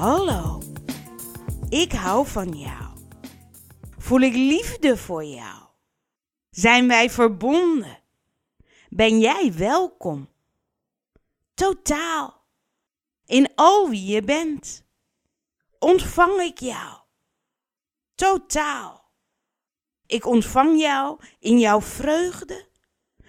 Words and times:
Hallo, 0.00 0.62
ik 1.68 1.92
hou 1.92 2.26
van 2.26 2.58
jou. 2.58 2.98
Voel 3.98 4.20
ik 4.20 4.34
liefde 4.34 4.96
voor 4.96 5.24
jou? 5.24 5.62
Zijn 6.50 6.88
wij 6.88 7.10
verbonden? 7.10 7.98
Ben 8.88 9.18
jij 9.18 9.52
welkom? 9.54 10.28
Totaal. 11.54 12.44
In 13.24 13.52
al 13.54 13.88
wie 13.88 14.06
je 14.06 14.22
bent. 14.22 14.84
Ontvang 15.78 16.40
ik 16.40 16.58
jou. 16.58 16.98
Totaal. 18.14 19.12
Ik 20.06 20.26
ontvang 20.26 20.80
jou 20.80 21.20
in 21.38 21.58
jouw 21.58 21.80
vreugde 21.80 22.68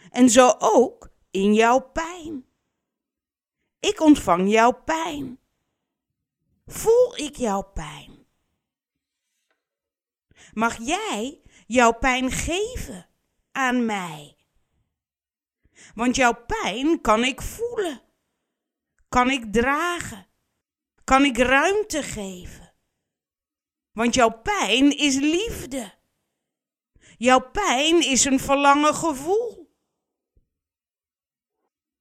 en 0.10 0.30
zo 0.30 0.56
ook 0.60 1.10
in 1.32 1.54
jouw 1.54 1.80
pijn. 1.80 2.46
Ik 3.80 4.02
ontvang 4.02 4.52
jouw 4.52 4.72
pijn. 4.72 5.41
Voel 6.72 7.18
ik 7.18 7.36
jouw 7.36 7.62
pijn? 7.62 8.26
Mag 10.54 10.78
jij 10.78 11.42
jouw 11.68 11.92
pijn 11.92 12.32
geven 12.32 13.10
aan 13.52 13.86
mij? 13.86 14.38
Want 15.96 16.16
jouw 16.16 16.46
pijn 16.46 17.02
kan 17.02 17.24
ik 17.24 17.42
voelen, 17.42 18.02
kan 19.10 19.30
ik 19.30 19.54
dragen, 19.54 20.28
kan 21.04 21.24
ik 21.26 21.38
ruimte 21.38 22.04
geven. 22.04 22.74
Want 23.92 24.14
jouw 24.14 24.42
pijn 24.42 24.98
is 24.98 25.16
liefde. 25.16 25.94
Jouw 27.18 27.50
pijn 27.52 28.02
is 28.10 28.26
een 28.26 28.40
verlangen 28.40 28.96
gevoel. 28.96 29.76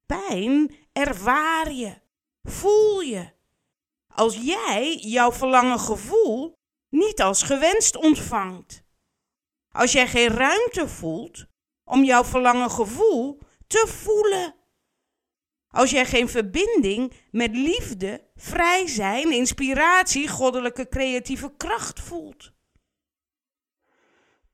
Pijn 0.06 0.74
ervaar 0.92 1.72
je, 1.72 2.00
voel 2.42 3.00
je. 3.00 3.38
Als 4.14 4.36
jij 4.36 4.96
jouw 4.96 5.32
verlangen 5.32 5.78
gevoel 5.80 6.58
niet 6.88 7.20
als 7.22 7.42
gewenst 7.42 7.96
ontvangt. 7.96 8.82
Als 9.72 9.92
jij 9.92 10.08
geen 10.08 10.28
ruimte 10.28 10.88
voelt 10.88 11.46
om 11.84 12.04
jouw 12.04 12.24
verlangen 12.24 12.70
gevoel 12.70 13.38
te 13.66 13.86
voelen. 13.88 14.54
Als 15.68 15.90
jij 15.90 16.06
geen 16.06 16.28
verbinding 16.28 17.12
met 17.30 17.56
liefde, 17.56 18.30
vrij 18.34 18.86
zijn, 18.86 19.32
inspiratie, 19.32 20.28
goddelijke 20.28 20.88
creatieve 20.88 21.54
kracht 21.56 22.00
voelt. 22.00 22.52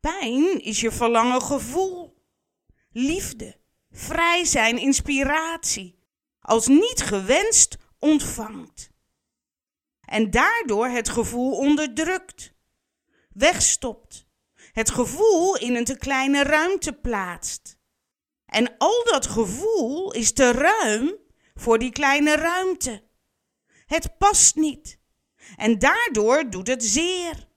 Pijn 0.01 0.63
is 0.63 0.81
je 0.81 0.91
verlangen 0.91 1.43
gevoel. 1.43 2.25
Liefde, 2.91 3.61
vrij 3.91 4.45
zijn, 4.45 4.79
inspiratie. 4.79 5.99
Als 6.41 6.67
niet 6.67 7.03
gewenst 7.03 7.77
ontvangt. 7.99 8.91
En 10.07 10.31
daardoor 10.31 10.87
het 10.87 11.09
gevoel 11.09 11.57
onderdrukt, 11.57 12.53
wegstopt. 13.33 14.27
Het 14.73 14.91
gevoel 14.91 15.57
in 15.57 15.75
een 15.75 15.85
te 15.85 15.99
kleine 15.99 16.43
ruimte 16.43 16.93
plaatst. 16.93 17.79
En 18.47 18.77
al 18.79 19.05
dat 19.05 19.27
gevoel 19.27 20.13
is 20.13 20.33
te 20.33 20.51
ruim 20.51 21.17
voor 21.55 21.79
die 21.79 21.93
kleine 21.93 22.35
ruimte. 22.35 23.05
Het 23.87 24.19
past 24.19 24.57
niet. 24.57 24.99
En 25.57 25.79
daardoor 25.79 26.51
doet 26.51 26.67
het 26.67 26.85
zeer. 26.85 27.49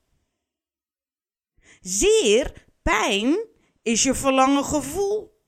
Zeer, 1.81 2.67
pijn, 2.81 3.47
is 3.81 4.03
je 4.03 4.13
verlangen 4.13 4.65
gevoel. 4.65 5.43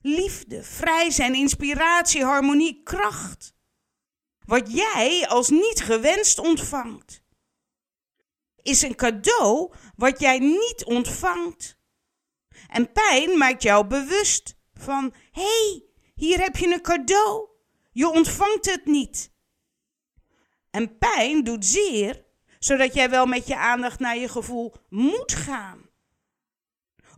Liefde, 0.00 0.62
vrij 0.62 1.10
zijn, 1.10 1.34
inspiratie, 1.34 2.24
harmonie, 2.24 2.82
kracht. 2.82 3.53
Wat 4.44 4.72
jij 4.72 5.26
als 5.28 5.48
niet 5.48 5.80
gewenst 5.82 6.38
ontvangt. 6.38 7.22
Is 8.62 8.82
een 8.82 8.94
cadeau 8.94 9.74
wat 9.96 10.20
jij 10.20 10.38
niet 10.38 10.84
ontvangt. 10.84 11.78
En 12.68 12.92
pijn 12.92 13.38
maakt 13.38 13.62
jou 13.62 13.86
bewust 13.86 14.56
van: 14.74 15.14
hé, 15.30 15.42
hey, 15.42 15.84
hier 16.14 16.40
heb 16.40 16.56
je 16.56 16.72
een 16.72 16.82
cadeau. 16.82 17.48
Je 17.92 18.08
ontvangt 18.08 18.66
het 18.66 18.84
niet. 18.84 19.32
En 20.70 20.98
pijn 20.98 21.44
doet 21.44 21.64
zeer, 21.64 22.24
zodat 22.58 22.94
jij 22.94 23.10
wel 23.10 23.26
met 23.26 23.46
je 23.46 23.56
aandacht 23.56 23.98
naar 23.98 24.16
je 24.16 24.28
gevoel 24.28 24.74
moet 24.88 25.32
gaan. 25.32 25.90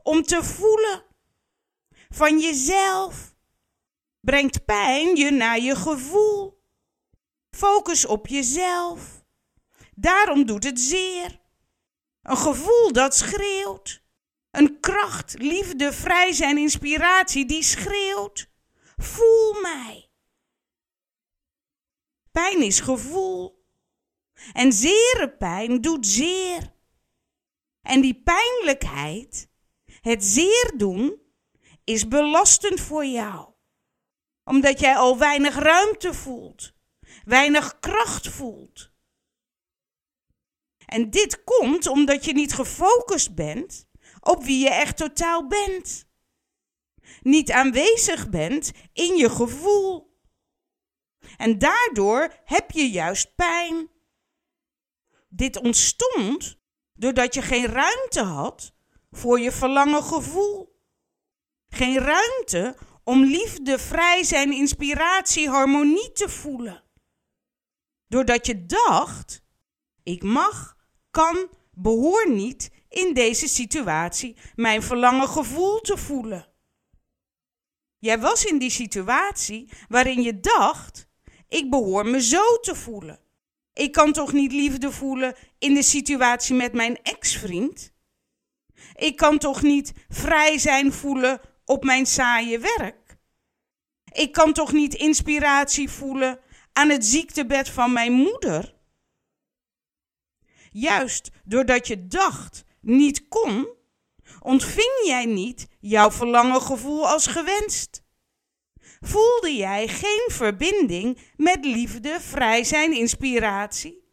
Om 0.03 0.23
te 0.23 0.45
voelen 0.45 1.05
van 2.09 2.39
jezelf. 2.39 3.35
Brengt 4.21 4.65
pijn 4.65 5.17
je 5.17 5.31
naar 5.31 5.59
je 5.59 5.77
gevoel. 5.77 6.56
Focus 7.57 8.07
op 8.07 8.27
jezelf. 8.27 9.25
Daarom 9.95 10.47
doet 10.47 10.65
het 10.65 10.81
zeer. 10.81 11.41
Een 12.23 12.37
gevoel 12.37 12.93
dat 12.93 13.17
schreeuwt. 13.17 14.03
Een 14.51 14.81
kracht, 14.81 15.35
liefde, 15.39 15.93
vrij 15.93 16.33
zijn, 16.33 16.59
inspiratie 16.59 17.47
die 17.47 17.63
schreeuwt. 17.63 18.51
Voel 18.97 19.61
mij. 19.61 20.11
Pijn 22.31 22.63
is 22.63 22.81
gevoel. 22.81 23.65
En 24.53 24.73
zere 24.73 25.35
pijn 25.39 25.81
doet 25.81 26.07
zeer. 26.07 26.75
En 27.83 28.01
die 28.01 28.23
pijnlijkheid, 28.23 29.49
het 30.01 30.25
zeer 30.25 30.73
doen, 30.77 31.21
is 31.85 32.09
belastend 32.09 32.81
voor 32.81 33.05
jou. 33.05 33.53
Omdat 34.45 34.81
jij 34.81 34.97
al 34.97 35.19
weinig 35.19 35.55
ruimte 35.55 36.15
voelt, 36.15 36.76
weinig 37.27 37.79
kracht 37.81 38.29
voelt. 38.29 38.91
En 40.87 41.11
dit 41.11 41.45
komt 41.45 41.87
omdat 41.87 42.25
je 42.25 42.33
niet 42.33 42.53
gefocust 42.55 43.35
bent 43.35 43.89
op 44.21 44.45
wie 44.45 44.59
je 44.59 44.71
echt 44.71 44.97
totaal 44.97 45.47
bent. 45.47 46.09
Niet 47.21 47.51
aanwezig 47.51 48.29
bent 48.31 48.73
in 48.93 49.17
je 49.17 49.31
gevoel. 49.31 50.15
En 51.37 51.59
daardoor 51.59 52.35
heb 52.45 52.71
je 52.71 52.91
juist 52.91 53.35
pijn. 53.35 53.91
Dit 55.29 55.57
ontstond 55.57 56.59
doordat 56.95 57.35
je 57.35 57.43
geen 57.43 57.67
ruimte 57.67 58.23
had 58.23 58.75
voor 59.11 59.41
je 59.41 59.53
verlangen 59.53 60.03
gevoel. 60.03 60.81
Geen 61.69 61.99
ruimte 61.99 62.77
om 63.05 63.25
liefde, 63.25 63.79
vrij 63.79 64.23
zijn, 64.23 64.53
inspiratie, 64.53 65.49
harmonie 65.49 66.13
te 66.13 66.29
voelen. 66.29 66.86
Doordat 68.09 68.47
je 68.47 68.67
dacht: 68.67 69.43
ik 70.03 70.23
mag, 70.23 70.77
kan, 71.11 71.49
behoor 71.73 72.31
niet 72.31 72.71
in 72.89 73.15
deze 73.15 73.49
situatie 73.49 74.37
mijn 74.55 74.83
verlangen 74.83 75.29
gevoel 75.29 75.81
te 75.81 75.97
voelen. 75.97 76.49
Jij 77.99 78.19
was 78.19 78.45
in 78.45 78.59
die 78.59 78.71
situatie 78.71 79.69
waarin 79.89 80.23
je 80.23 80.41
dacht: 80.41 81.09
ik 81.49 81.71
behoor 81.71 82.07
me 82.07 82.23
zo 82.23 82.57
te 82.61 82.75
voelen. 82.75 83.21
Ik 83.73 83.93
kan 83.93 84.13
toch 84.13 84.33
niet 84.33 84.53
liefde 84.53 84.93
voelen 84.93 85.35
in 85.59 85.75
de 85.75 85.83
situatie 85.83 86.55
met 86.55 86.73
mijn 86.73 87.03
ex-vriend? 87.03 87.95
Ik 88.95 89.17
kan 89.17 89.39
toch 89.39 89.63
niet 89.63 89.93
vrij 90.09 90.59
zijn 90.59 90.93
voelen 90.93 91.41
op 91.65 91.85
mijn 91.85 92.07
saaie 92.07 92.59
werk? 92.59 93.17
Ik 94.13 94.33
kan 94.33 94.53
toch 94.53 94.73
niet 94.73 94.95
inspiratie 94.95 95.91
voelen 95.91 96.41
aan 96.77 96.89
het 96.89 97.07
ziektebed 97.07 97.69
van 97.69 97.93
mijn 97.93 98.13
moeder? 98.13 98.75
Juist 100.71 101.31
doordat 101.45 101.87
je 101.87 102.07
dacht 102.07 102.65
niet 102.81 103.29
kon, 103.29 103.69
ontving 104.41 105.01
jij 105.05 105.25
niet 105.25 105.67
jouw 105.81 106.11
verlangen 106.11 106.63
gevoel 106.63 107.09
als 107.09 107.27
gewenst. 107.27 108.03
Voelde 109.01 109.55
jij 109.55 109.89
geen 109.89 110.29
verbinding 110.29 111.19
met 111.37 111.65
liefde, 111.65 112.21
vrij 112.21 112.65
zijn, 112.65 112.93
inspiratie? 112.93 114.11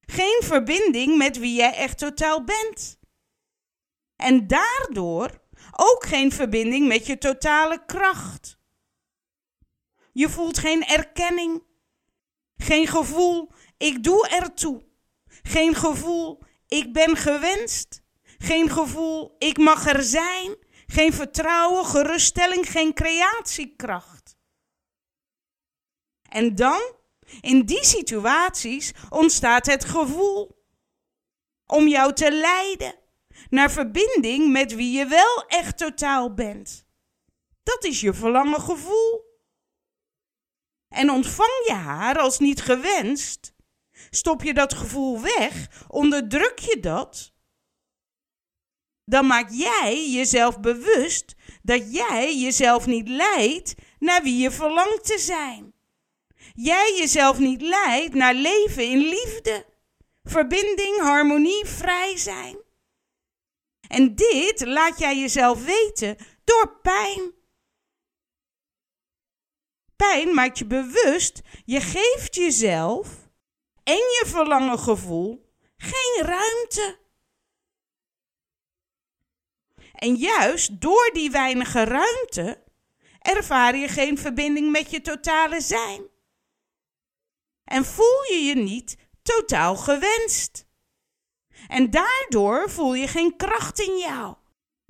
Geen 0.00 0.40
verbinding 0.44 1.16
met 1.16 1.38
wie 1.38 1.54
jij 1.54 1.74
echt 1.74 1.98
totaal 1.98 2.44
bent. 2.44 2.98
En 4.16 4.46
daardoor 4.46 5.42
ook 5.72 6.04
geen 6.04 6.32
verbinding 6.32 6.88
met 6.88 7.06
je 7.06 7.18
totale 7.18 7.84
kracht. 7.86 8.58
Je 10.12 10.28
voelt 10.28 10.58
geen 10.58 10.84
erkenning, 10.84 11.62
geen 12.58 12.86
gevoel, 12.86 13.52
ik 13.76 14.02
doe 14.02 14.28
ertoe. 14.28 14.86
Geen 15.42 15.74
gevoel, 15.74 16.42
ik 16.66 16.92
ben 16.92 17.16
gewenst. 17.16 18.02
Geen 18.38 18.70
gevoel, 18.70 19.34
ik 19.38 19.58
mag 19.58 19.86
er 19.86 20.02
zijn. 20.02 20.56
Geen 20.86 21.12
vertrouwen, 21.12 21.84
geruststelling, 21.84 22.70
geen 22.70 22.94
creatiekracht. 22.94 24.36
En 26.28 26.54
dan, 26.54 26.80
in 27.40 27.64
die 27.64 27.84
situaties, 27.84 28.92
ontstaat 29.08 29.66
het 29.66 29.84
gevoel 29.84 30.64
om 31.66 31.88
jou 31.88 32.12
te 32.12 32.32
leiden 32.32 32.94
naar 33.50 33.70
verbinding 33.70 34.52
met 34.52 34.74
wie 34.74 34.98
je 34.98 35.06
wel 35.06 35.44
echt 35.46 35.78
totaal 35.78 36.34
bent. 36.34 36.86
Dat 37.62 37.84
is 37.84 38.00
je 38.00 38.14
verlangen 38.14 38.60
gevoel. 38.60 39.27
En 40.88 41.10
ontvang 41.10 41.62
je 41.66 41.72
haar 41.72 42.18
als 42.18 42.38
niet 42.38 42.60
gewenst, 42.60 43.56
Stop 44.10 44.42
je 44.42 44.54
dat 44.54 44.74
gevoel 44.74 45.20
weg, 45.20 45.84
onderdruk 45.88 46.58
je 46.58 46.80
dat, 46.80 47.32
dan 49.04 49.26
maak 49.26 49.50
jij 49.50 50.10
jezelf 50.10 50.60
bewust 50.60 51.34
dat 51.62 51.94
jij 51.94 52.38
jezelf 52.38 52.86
niet 52.86 53.08
leidt 53.08 53.74
naar 53.98 54.22
wie 54.22 54.38
je 54.38 54.50
verlangt 54.50 55.04
te 55.04 55.18
zijn. 55.18 55.72
Jij 56.54 56.94
jezelf 56.98 57.38
niet 57.38 57.62
leidt 57.62 58.14
naar 58.14 58.34
leven 58.34 58.84
in 58.84 58.98
liefde, 58.98 59.66
verbinding, 60.22 60.98
harmonie, 60.98 61.64
vrij 61.66 62.16
zijn. 62.16 62.56
En 63.88 64.14
dit 64.14 64.66
laat 64.66 64.98
jij 64.98 65.18
jezelf 65.18 65.64
weten 65.64 66.16
door 66.44 66.78
pijn. 66.82 67.32
Pijn 70.06 70.34
maakt 70.34 70.58
je 70.58 70.66
bewust, 70.66 71.40
je 71.64 71.80
geeft 71.80 72.34
jezelf 72.34 73.08
en 73.82 73.94
je 73.94 74.22
verlangen 74.26 74.78
gevoel 74.78 75.52
geen 75.76 76.26
ruimte. 76.26 76.98
En 79.92 80.14
juist 80.14 80.80
door 80.80 81.10
die 81.12 81.30
weinige 81.30 81.84
ruimte 81.84 82.62
ervaar 83.18 83.76
je 83.76 83.88
geen 83.88 84.18
verbinding 84.18 84.70
met 84.70 84.90
je 84.90 85.00
totale 85.00 85.60
zijn. 85.60 86.06
En 87.64 87.84
voel 87.84 88.22
je 88.30 88.44
je 88.44 88.54
niet 88.54 88.96
totaal 89.22 89.76
gewenst. 89.76 90.66
En 91.68 91.90
daardoor 91.90 92.70
voel 92.70 92.94
je 92.94 93.08
geen 93.08 93.36
kracht 93.36 93.80
in 93.80 93.98
jou 93.98 94.36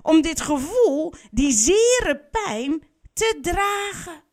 om 0.01 0.21
dit 0.21 0.41
gevoel, 0.41 1.13
die 1.31 1.51
zere 1.51 2.27
pijn, 2.31 2.87
te 3.13 3.39
dragen. 3.41 4.23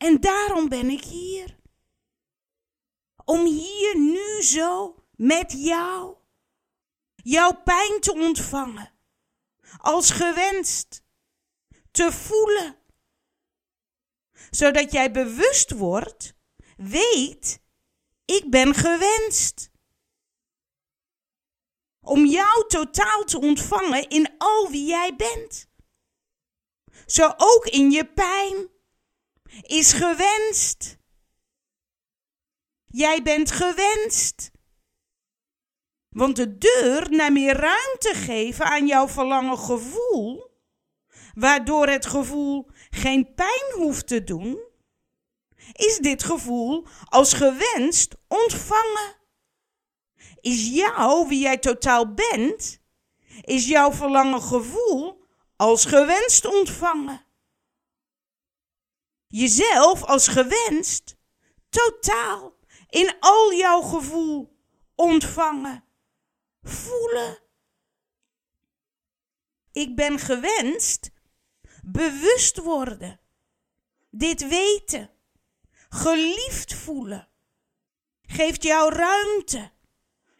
En 0.00 0.20
daarom 0.20 0.68
ben 0.68 0.90
ik 0.90 1.04
hier. 1.04 1.56
Om 3.24 3.44
hier 3.44 3.98
nu 3.98 4.42
zo 4.42 4.94
met 5.16 5.52
jou 5.56 6.16
jouw 7.22 7.62
pijn 7.62 8.00
te 8.00 8.12
ontvangen, 8.12 8.92
als 9.78 10.10
gewenst, 10.10 11.02
te 11.90 12.12
voelen, 12.12 12.76
zodat 14.50 14.92
jij 14.92 15.10
bewust 15.10 15.70
wordt, 15.70 16.34
weet, 16.76 17.60
ik 18.24 18.50
ben 18.50 18.74
gewenst. 18.74 19.70
Om 22.00 22.26
jou 22.26 22.68
totaal 22.68 23.24
te 23.24 23.40
ontvangen 23.40 24.08
in 24.08 24.34
al 24.38 24.70
wie 24.70 24.86
jij 24.86 25.16
bent. 25.16 25.68
Zo 27.06 27.34
ook 27.36 27.66
in 27.66 27.90
je 27.90 28.06
pijn 28.06 28.68
is 29.62 29.92
gewenst. 29.92 30.98
Jij 32.86 33.22
bent 33.22 33.50
gewenst. 33.50 34.50
Want 36.08 36.36
de 36.36 36.58
deur 36.58 37.10
naar 37.10 37.32
meer 37.32 37.56
ruimte 37.56 38.14
geven 38.14 38.64
aan 38.64 38.86
jouw 38.86 39.08
verlangen 39.08 39.58
gevoel, 39.58 40.50
waardoor 41.34 41.88
het 41.88 42.06
gevoel 42.06 42.70
geen 42.90 43.34
pijn 43.34 43.72
hoeft 43.74 44.06
te 44.06 44.24
doen, 44.24 44.58
is 45.72 45.98
dit 45.98 46.22
gevoel 46.22 46.86
als 47.04 47.32
gewenst 47.32 48.14
ontvangen. 48.28 49.18
Is 50.40 50.68
jou 50.68 51.28
wie 51.28 51.40
jij 51.40 51.58
totaal 51.58 52.14
bent, 52.14 52.80
is 53.40 53.66
jouw 53.66 53.92
verlangen 53.92 54.42
gevoel 54.42 55.24
als 55.56 55.84
gewenst 55.84 56.46
ontvangen. 56.46 57.29
Jezelf 59.32 60.02
als 60.04 60.28
gewenst, 60.28 61.16
totaal, 61.68 62.56
in 62.88 63.16
al 63.20 63.52
jouw 63.52 63.80
gevoel 63.80 64.56
ontvangen 64.94 65.84
voelen. 66.62 67.38
Ik 69.72 69.96
ben 69.96 70.18
gewenst 70.18 71.10
bewust 71.82 72.56
worden, 72.56 73.20
dit 74.10 74.48
weten, 74.48 75.10
geliefd 75.88 76.74
voelen. 76.74 77.28
Geeft 78.22 78.62
jou 78.62 78.94
ruimte. 78.94 79.70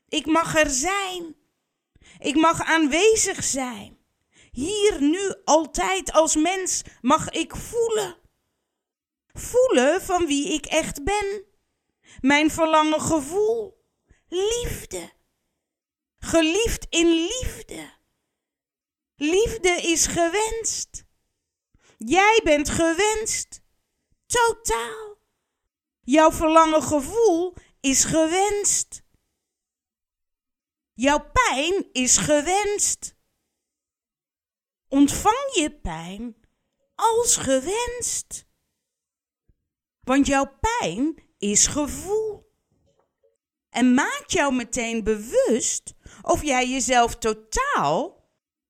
Ik 0.09 0.27
mag 0.27 0.57
er 0.57 0.71
zijn. 0.71 1.37
Ik 2.19 2.37
mag 2.37 2.63
aanwezig 2.65 3.45
zijn. 3.45 3.99
Hier, 4.51 5.03
nu, 5.03 5.35
altijd 5.45 6.13
als 6.13 6.37
mens 6.37 6.83
mag 7.01 7.31
ik 7.31 7.57
voelen. 7.57 8.20
Voelen 9.33 10.03
van 10.03 10.27
wie 10.27 10.53
ik 10.53 10.67
echt 10.67 11.05
ben. 11.05 11.45
Mijn 12.21 12.51
verlangen 12.51 13.01
gevoel. 13.01 13.85
Liefde. 14.29 15.13
Geliefd 16.19 16.87
in 16.89 17.07
liefde. 17.07 17.93
Liefde 19.17 19.69
is 19.69 20.07
gewenst. 20.07 21.05
Jij 21.99 22.41
bent 22.45 22.69
gewenst. 22.69 23.63
Totaal. 24.27 25.19
Jouw 26.01 26.33
verlangen 26.33 26.83
gevoel 26.83 27.55
is 27.81 28.05
gewenst. 28.05 29.03
Jouw 30.95 31.31
pijn 31.33 31.89
is 31.93 32.17
gewenst. 32.17 33.17
Ontvang 34.89 35.55
je 35.55 35.79
pijn 35.83 36.37
als 36.95 37.37
gewenst. 37.37 38.45
Want 40.01 40.27
jouw 40.27 40.59
pijn 40.61 41.23
is 41.39 41.67
gevoel. 41.67 42.49
En 43.71 43.95
maakt 43.95 44.33
jou 44.33 44.55
meteen 44.55 45.05
bewust 45.05 45.95
of 46.23 46.43
jij 46.43 46.69
jezelf 46.69 47.17
totaal, 47.17 48.29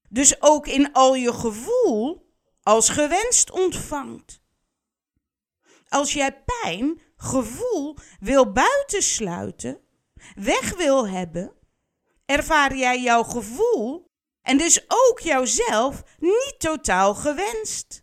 dus 0.08 0.42
ook 0.42 0.66
in 0.66 0.92
al 0.92 1.14
je 1.14 1.32
gevoel, 1.32 2.28
als 2.62 2.88
gewenst 2.88 3.50
ontvangt. 3.50 4.42
Als 5.88 6.12
jij 6.12 6.42
pijn, 6.44 7.00
gevoel 7.16 7.96
wil 8.20 8.52
buitensluiten, 8.52 9.80
weg 10.34 10.76
wil 10.76 11.08
hebben, 11.08 11.56
ervaar 12.24 12.76
jij 12.76 13.00
jouw 13.02 13.22
gevoel 13.22 14.10
en 14.42 14.58
dus 14.58 14.84
ook 14.88 15.20
jouzelf 15.20 16.02
niet 16.18 16.54
totaal 16.58 17.14
gewenst. 17.14 18.02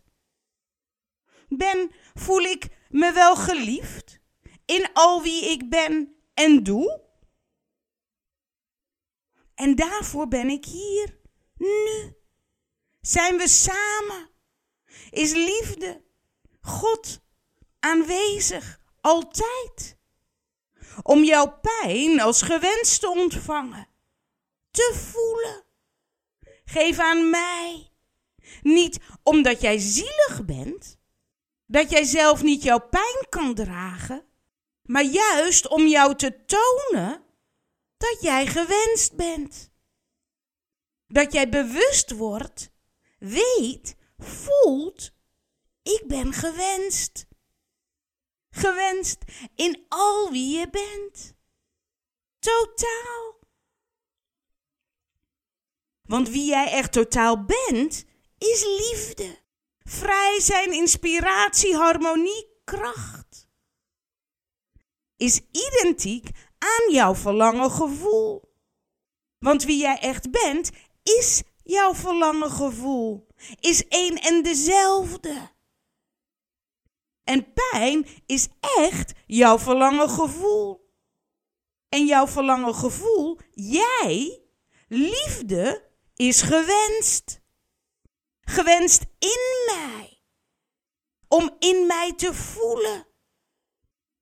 Ben, 1.48 1.92
voel 2.14 2.40
ik 2.40 2.77
me 2.88 3.12
wel 3.12 3.36
geliefd 3.36 4.20
in 4.64 4.88
al 4.92 5.22
wie 5.22 5.50
ik 5.50 5.70
ben 5.70 6.16
en 6.34 6.62
doe? 6.62 7.06
En 9.54 9.74
daarvoor 9.74 10.28
ben 10.28 10.48
ik 10.48 10.64
hier, 10.64 11.18
nu. 11.56 12.16
Zijn 13.00 13.36
we 13.36 13.48
samen? 13.48 14.30
Is 15.10 15.32
liefde, 15.32 16.04
God, 16.60 17.20
aanwezig, 17.78 18.80
altijd? 19.00 19.96
Om 21.02 21.24
jouw 21.24 21.60
pijn 21.60 22.20
als 22.20 22.42
gewenst 22.42 23.00
te 23.00 23.08
ontvangen, 23.08 23.88
te 24.70 24.94
voelen. 24.94 25.64
Geef 26.64 26.98
aan 26.98 27.30
mij. 27.30 27.90
Niet 28.62 28.98
omdat 29.22 29.60
jij 29.60 29.78
zielig 29.78 30.44
bent, 30.44 30.97
dat 31.68 31.90
jij 31.90 32.04
zelf 32.04 32.42
niet 32.42 32.62
jouw 32.62 32.88
pijn 32.88 33.26
kan 33.28 33.54
dragen, 33.54 34.26
maar 34.82 35.04
juist 35.04 35.68
om 35.68 35.86
jou 35.86 36.14
te 36.14 36.44
tonen 36.44 37.22
dat 37.96 38.18
jij 38.20 38.46
gewenst 38.46 39.16
bent. 39.16 39.70
Dat 41.06 41.32
jij 41.32 41.48
bewust 41.48 42.10
wordt, 42.10 42.70
weet, 43.18 43.96
voelt, 44.18 45.12
ik 45.82 46.02
ben 46.06 46.32
gewenst. 46.32 47.26
Gewenst 48.50 49.18
in 49.54 49.84
al 49.88 50.30
wie 50.30 50.58
je 50.58 50.70
bent. 50.70 51.34
Totaal. 52.38 53.38
Want 56.02 56.28
wie 56.28 56.44
jij 56.44 56.70
echt 56.70 56.92
totaal 56.92 57.44
bent, 57.44 58.04
is 58.38 58.64
liefde. 58.64 59.38
Vrij 59.88 60.40
zijn, 60.40 60.72
inspiratie, 60.72 61.76
harmonie, 61.76 62.60
kracht. 62.64 63.48
Is 65.16 65.40
identiek 65.50 66.30
aan 66.58 66.92
jouw 66.92 67.14
verlangen 67.14 67.70
gevoel. 67.70 68.54
Want 69.38 69.64
wie 69.64 69.78
jij 69.78 69.98
echt 69.98 70.30
bent, 70.30 70.70
is 71.02 71.42
jouw 71.62 71.94
verlangen 71.94 72.50
gevoel. 72.50 73.26
Is 73.60 73.88
één 73.88 74.16
en 74.16 74.42
dezelfde. 74.42 75.50
En 77.24 77.52
pijn 77.52 78.06
is 78.26 78.48
echt 78.60 79.12
jouw 79.26 79.58
verlangen 79.58 80.10
gevoel. 80.10 80.92
En 81.88 82.06
jouw 82.06 82.26
verlangen 82.26 82.74
gevoel, 82.74 83.38
jij, 83.50 84.42
liefde, 84.88 85.90
is 86.14 86.42
gewenst. 86.42 87.40
Gewenst 88.40 89.07
in 89.18 89.64
mij. 89.66 90.22
Om 91.28 91.56
in 91.58 91.86
mij 91.86 92.12
te 92.16 92.34
voelen. 92.34 93.06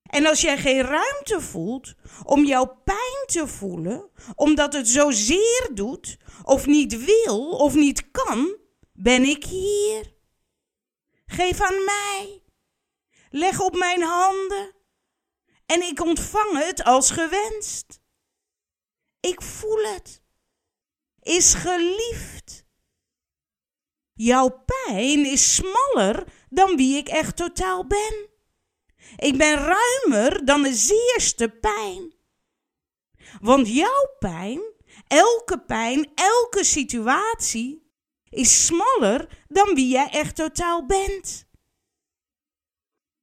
En 0.03 0.27
als 0.27 0.41
jij 0.41 0.59
geen 0.59 0.81
ruimte 0.81 1.41
voelt 1.41 1.95
om 2.25 2.45
jouw 2.45 2.81
pijn 2.85 3.25
te 3.27 3.47
voelen, 3.47 4.11
omdat 4.35 4.73
het 4.73 4.89
zo 4.89 5.11
zeer 5.11 5.71
doet, 5.75 6.17
of 6.43 6.67
niet 6.67 7.05
wil 7.05 7.51
of 7.51 7.75
niet 7.75 8.11
kan, 8.11 8.57
ben 8.93 9.23
ik 9.23 9.45
hier. 9.45 10.15
Geef 11.27 11.61
aan 11.61 11.85
mij. 11.85 12.43
Leg 13.31 13.61
op 13.61 13.77
mijn 13.77 14.03
handen 14.03 14.75
en 15.67 15.83
ik 15.83 16.01
ontvang 16.01 16.65
het 16.65 16.85
als 16.85 17.11
gewenst. 17.11 18.01
Ik 19.21 19.43
voel 19.43 19.85
het. 19.85 20.23
Is 21.21 21.55
geliefd. 21.55 22.66
Jouw 24.17 24.65
pijn 24.65 25.27
is 25.27 25.55
smaller 25.55 26.25
dan 26.49 26.77
wie 26.77 26.97
ik 26.97 27.09
echt 27.09 27.37
totaal 27.37 27.87
ben. 27.87 28.29
Ik 29.17 29.39
ben 29.39 29.55
ruimer 29.55 30.45
dan 30.45 30.63
de 30.63 30.75
zeerste 30.75 31.49
pijn. 31.49 32.15
Want 33.41 33.69
jouw 33.69 34.17
pijn, 34.19 34.61
elke 35.07 35.61
pijn, 35.61 36.11
elke 36.15 36.65
situatie, 36.65 37.91
is 38.29 38.67
smaller 38.67 39.45
dan 39.49 39.75
wie 39.75 39.89
jij 39.89 40.09
echt 40.11 40.37
totaal 40.37 40.87
bent. 40.87 41.49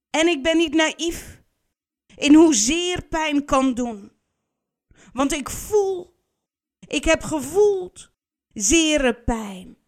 En 0.09 0.27
ik 0.27 0.43
ben 0.43 0.57
niet 0.57 0.73
naïef 0.73 1.41
in 2.15 2.33
hoezeer 2.33 3.07
pijn 3.07 3.45
kan 3.45 3.73
doen. 3.73 4.11
Want 5.13 5.31
ik 5.31 5.49
voel, 5.49 6.15
ik 6.87 7.03
heb 7.03 7.23
gevoeld 7.23 8.11
zere 8.53 9.23
pijn. 9.23 9.82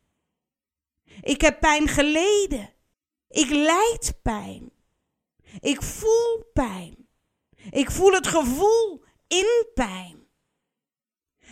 Ik 1.21 1.41
heb 1.41 1.59
pijn 1.59 1.87
geleden. 1.87 2.73
Ik 3.29 3.49
lijd 3.49 4.13
pijn. 4.21 4.71
Ik 5.59 5.81
voel 5.81 6.43
pijn. 6.53 7.07
Ik 7.69 7.91
voel 7.91 8.11
het 8.11 8.27
gevoel 8.27 9.03
in 9.27 9.67
pijn. 9.73 10.27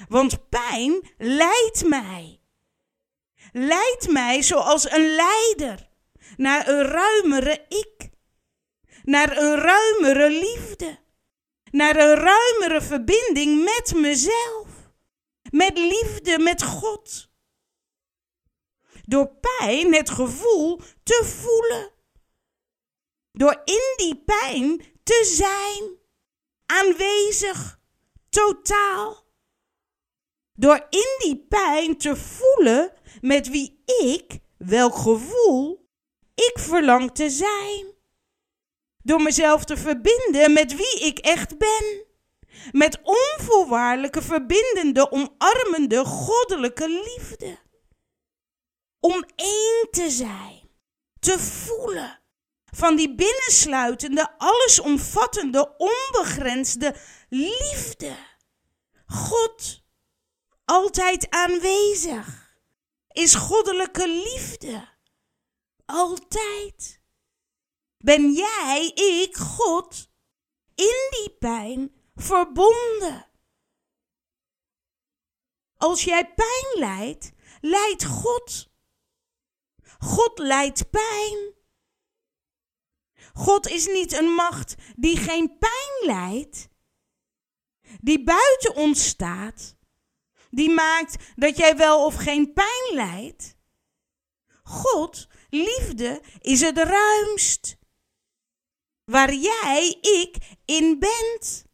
Want 0.07 0.49
pijn 0.49 1.13
leidt 1.17 1.85
mij. 1.87 2.39
Leidt 3.51 4.11
mij 4.11 4.41
zoals 4.41 4.91
een 4.91 5.15
leider 5.15 5.89
naar 6.37 6.67
een 6.67 6.83
ruimere 6.83 7.65
ik. 7.69 8.09
Naar 9.03 9.37
een 9.37 9.55
ruimere 9.55 10.29
liefde. 10.29 10.99
Naar 11.71 11.95
een 11.95 12.15
ruimere 12.15 12.81
verbinding 12.81 13.63
met 13.63 13.93
mezelf. 13.95 14.67
Met 15.49 15.77
liefde 15.77 16.39
met 16.39 16.63
God. 16.63 17.31
Door 19.05 19.31
pijn 19.39 19.93
het 19.93 20.09
gevoel 20.09 20.81
te 21.03 21.21
voelen. 21.25 21.91
Door 23.31 23.61
in 23.65 23.93
die 23.95 24.23
pijn 24.25 24.81
te 25.03 25.21
zijn. 25.35 25.97
Aanwezig. 26.65 27.79
Totaal. 28.29 29.23
Door 30.53 30.87
in 30.89 31.15
die 31.17 31.45
pijn 31.49 31.97
te 31.97 32.15
voelen 32.15 32.93
met 33.21 33.49
wie 33.49 33.83
ik, 33.85 34.39
welk 34.57 34.95
gevoel, 34.95 35.89
ik 36.35 36.53
verlang 36.59 37.11
te 37.15 37.29
zijn. 37.29 37.85
Door 39.03 39.21
mezelf 39.21 39.65
te 39.65 39.77
verbinden 39.77 40.53
met 40.53 40.75
wie 40.75 40.99
ik 40.99 41.19
echt 41.19 41.57
ben. 41.57 42.05
Met 42.71 42.99
onvoorwaardelijke, 43.03 44.21
verbindende, 44.21 45.11
omarmende, 45.11 46.05
goddelijke 46.05 46.89
liefde. 46.89 47.57
Om 49.03 49.25
één 49.35 49.87
te 49.91 50.09
zijn, 50.09 50.69
te 51.19 51.39
voelen 51.39 52.19
van 52.65 52.95
die 52.95 53.15
binnensluitende, 53.15 54.37
allesomvattende, 54.37 55.75
onbegrensde 55.77 56.95
liefde. 57.29 58.15
God, 59.05 59.83
altijd 60.65 61.29
aanwezig, 61.29 62.57
is 63.07 63.35
goddelijke 63.35 64.07
liefde. 64.07 64.89
Altijd. 65.85 67.01
Ben 67.97 68.31
jij, 68.31 68.91
ik, 68.93 69.35
God, 69.35 70.09
in 70.75 71.07
die 71.09 71.35
pijn 71.39 71.95
verbonden. 72.15 73.29
Als 75.77 76.03
jij 76.03 76.33
pijn 76.33 76.79
lijdt, 76.79 77.31
lijdt 77.61 78.05
God. 78.05 78.71
God 80.03 80.39
lijdt 80.39 80.89
pijn. 80.89 81.53
God 83.33 83.67
is 83.67 83.87
niet 83.87 84.13
een 84.13 84.33
macht 84.33 84.75
die 84.95 85.17
geen 85.17 85.57
pijn 85.57 86.05
lijdt, 86.05 86.69
die 88.01 88.23
buiten 88.23 88.75
ons 88.75 89.07
staat, 89.07 89.75
die 90.49 90.69
maakt 90.69 91.15
dat 91.35 91.57
jij 91.57 91.77
wel 91.77 92.05
of 92.05 92.15
geen 92.15 92.53
pijn 92.53 92.93
lijdt. 92.93 93.55
God, 94.63 95.27
liefde, 95.49 96.21
is 96.39 96.61
het 96.61 96.77
ruimst. 96.77 97.77
Waar 99.03 99.33
jij, 99.33 99.97
ik, 100.01 100.37
in 100.65 100.99
bent. 100.99 101.65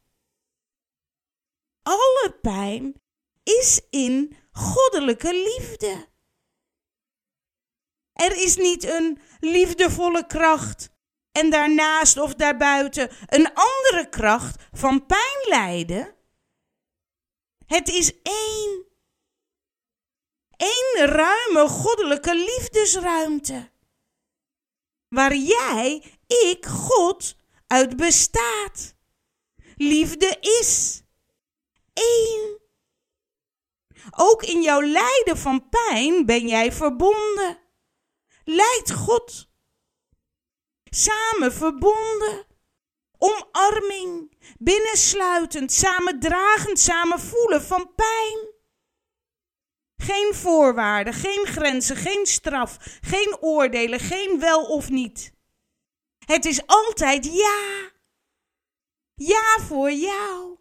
Alle 1.82 2.38
pijn 2.42 3.02
is 3.44 3.82
in 3.90 4.38
goddelijke 4.52 5.34
liefde. 5.34 6.08
Er 8.20 8.36
is 8.36 8.56
niet 8.56 8.84
een 8.84 9.20
liefdevolle 9.40 10.26
kracht 10.28 10.90
en 11.32 11.50
daarnaast 11.50 12.18
of 12.18 12.34
daarbuiten 12.34 13.10
een 13.26 13.54
andere 13.54 14.10
kracht 14.10 14.64
van 14.72 15.06
pijn 15.06 15.46
lijden. 15.48 16.16
Het 17.66 17.90
is 17.90 18.22
één. 18.22 18.86
Eén 20.58 21.06
ruime 21.06 21.68
goddelijke 21.68 22.36
liefdesruimte. 22.36 23.72
Waar 25.08 25.36
jij, 25.36 26.04
ik, 26.28 26.66
God, 26.66 27.36
uit 27.68 27.96
bestaat. 27.96 28.96
Liefde 29.76 30.38
is. 30.60 31.02
Eén. 31.94 32.60
Ook 34.16 34.44
in 34.44 34.62
jouw 34.62 34.82
lijden 34.82 35.38
van 35.38 35.70
pijn 35.70 36.26
ben 36.26 36.48
jij 36.48 36.72
verbonden. 36.72 37.68
Leidt 38.52 38.92
God 38.92 39.50
samen 40.90 41.54
verbonden. 41.54 42.48
Omarming, 43.18 44.38
binnensluitend, 44.60 45.72
samen 45.72 46.20
dragend, 46.20 46.80
samen 46.80 47.20
voelen 47.20 47.62
van 47.62 47.94
pijn. 47.96 48.54
Geen 49.98 50.34
voorwaarden, 50.36 51.14
geen 51.14 51.46
grenzen, 51.46 51.96
geen 51.96 52.26
straf, 52.26 52.78
geen 53.02 53.38
oordelen, 53.40 54.00
geen 54.00 54.40
wel 54.40 54.66
of 54.66 54.90
niet. 54.90 55.34
Het 56.26 56.46
is 56.46 56.66
altijd 56.66 57.26
ja. 57.26 57.92
Ja 59.16 59.58
voor 59.68 59.92
jou. 59.92 60.58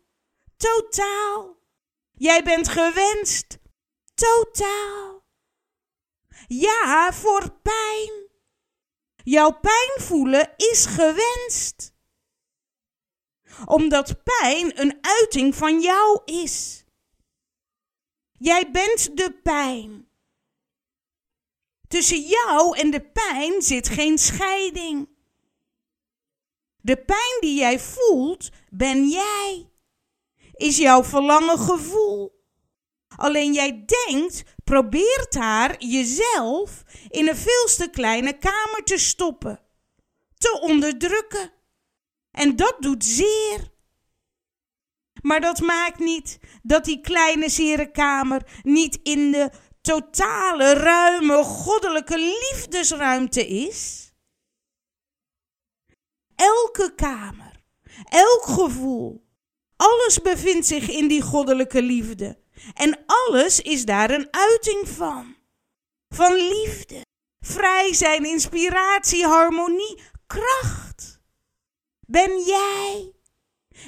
Totaal. 0.56 1.56
Jij 2.12 2.42
bent 2.42 2.68
gewenst. 2.68 3.58
Totaal. 4.14 5.17
Ja 6.48 7.12
voor 7.12 7.52
pijn. 7.62 8.26
Jouw 9.24 9.50
pijn 9.60 9.92
voelen 9.96 10.54
is 10.56 10.86
gewenst. 10.86 11.94
Omdat 13.64 14.22
pijn 14.22 14.80
een 14.80 14.98
uiting 15.00 15.54
van 15.54 15.80
jou 15.80 16.20
is. 16.24 16.84
Jij 18.32 18.70
bent 18.70 19.16
de 19.16 19.40
pijn. 19.42 20.08
Tussen 21.88 22.20
jou 22.20 22.78
en 22.78 22.90
de 22.90 23.00
pijn 23.00 23.62
zit 23.62 23.88
geen 23.88 24.18
scheiding. 24.18 25.08
De 26.76 26.96
pijn 26.96 27.36
die 27.40 27.58
jij 27.58 27.80
voelt, 27.80 28.50
ben 28.70 29.08
jij. 29.08 29.70
Is 30.52 30.76
jouw 30.76 31.04
verlangen 31.04 31.58
gevoel. 31.58 32.37
Alleen 33.16 33.52
jij 33.52 33.84
denkt, 33.86 34.42
probeert 34.64 35.34
haar 35.34 35.82
jezelf 35.84 36.82
in 37.08 37.28
een 37.28 37.36
veel 37.36 37.66
te 37.76 37.88
kleine 37.90 38.38
kamer 38.38 38.82
te 38.84 38.98
stoppen, 38.98 39.60
te 40.38 40.58
onderdrukken. 40.60 41.52
En 42.30 42.56
dat 42.56 42.76
doet 42.80 43.04
zeer. 43.04 43.72
Maar 45.22 45.40
dat 45.40 45.60
maakt 45.60 45.98
niet 45.98 46.38
dat 46.62 46.84
die 46.84 47.00
kleine 47.00 47.48
zere 47.48 47.90
kamer 47.90 48.60
niet 48.62 48.98
in 49.02 49.30
de 49.30 49.50
totale, 49.80 50.72
ruime, 50.72 51.42
goddelijke 51.42 52.18
liefdesruimte 52.18 53.46
is. 53.46 54.12
Elke 56.34 56.94
kamer, 56.94 57.62
elk 58.04 58.44
gevoel, 58.44 59.26
alles 59.76 60.22
bevindt 60.22 60.66
zich 60.66 60.88
in 60.90 61.08
die 61.08 61.22
goddelijke 61.22 61.82
liefde. 61.82 62.38
En 62.74 62.98
alles 63.06 63.60
is 63.60 63.84
daar 63.84 64.10
een 64.10 64.28
uiting 64.30 64.88
van. 64.88 65.36
Van 66.08 66.34
liefde, 66.34 67.04
vrij 67.40 67.94
zijn, 67.94 68.24
inspiratie, 68.24 69.24
harmonie, 69.24 70.02
kracht. 70.26 71.20
ben 72.00 72.42
jij. 72.42 73.12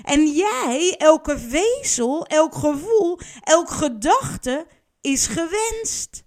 En 0.02 0.26
jij, 0.26 0.94
elke 0.98 1.38
wezel, 1.38 2.26
elk 2.26 2.54
gevoel, 2.54 3.18
elk 3.40 3.70
gedachte 3.70 4.66
is 5.00 5.26
gewenst. 5.26 6.24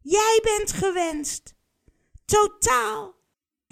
Jij 0.00 0.40
bent 0.42 0.72
gewenst. 0.72 1.54
Totaal. 2.24 3.16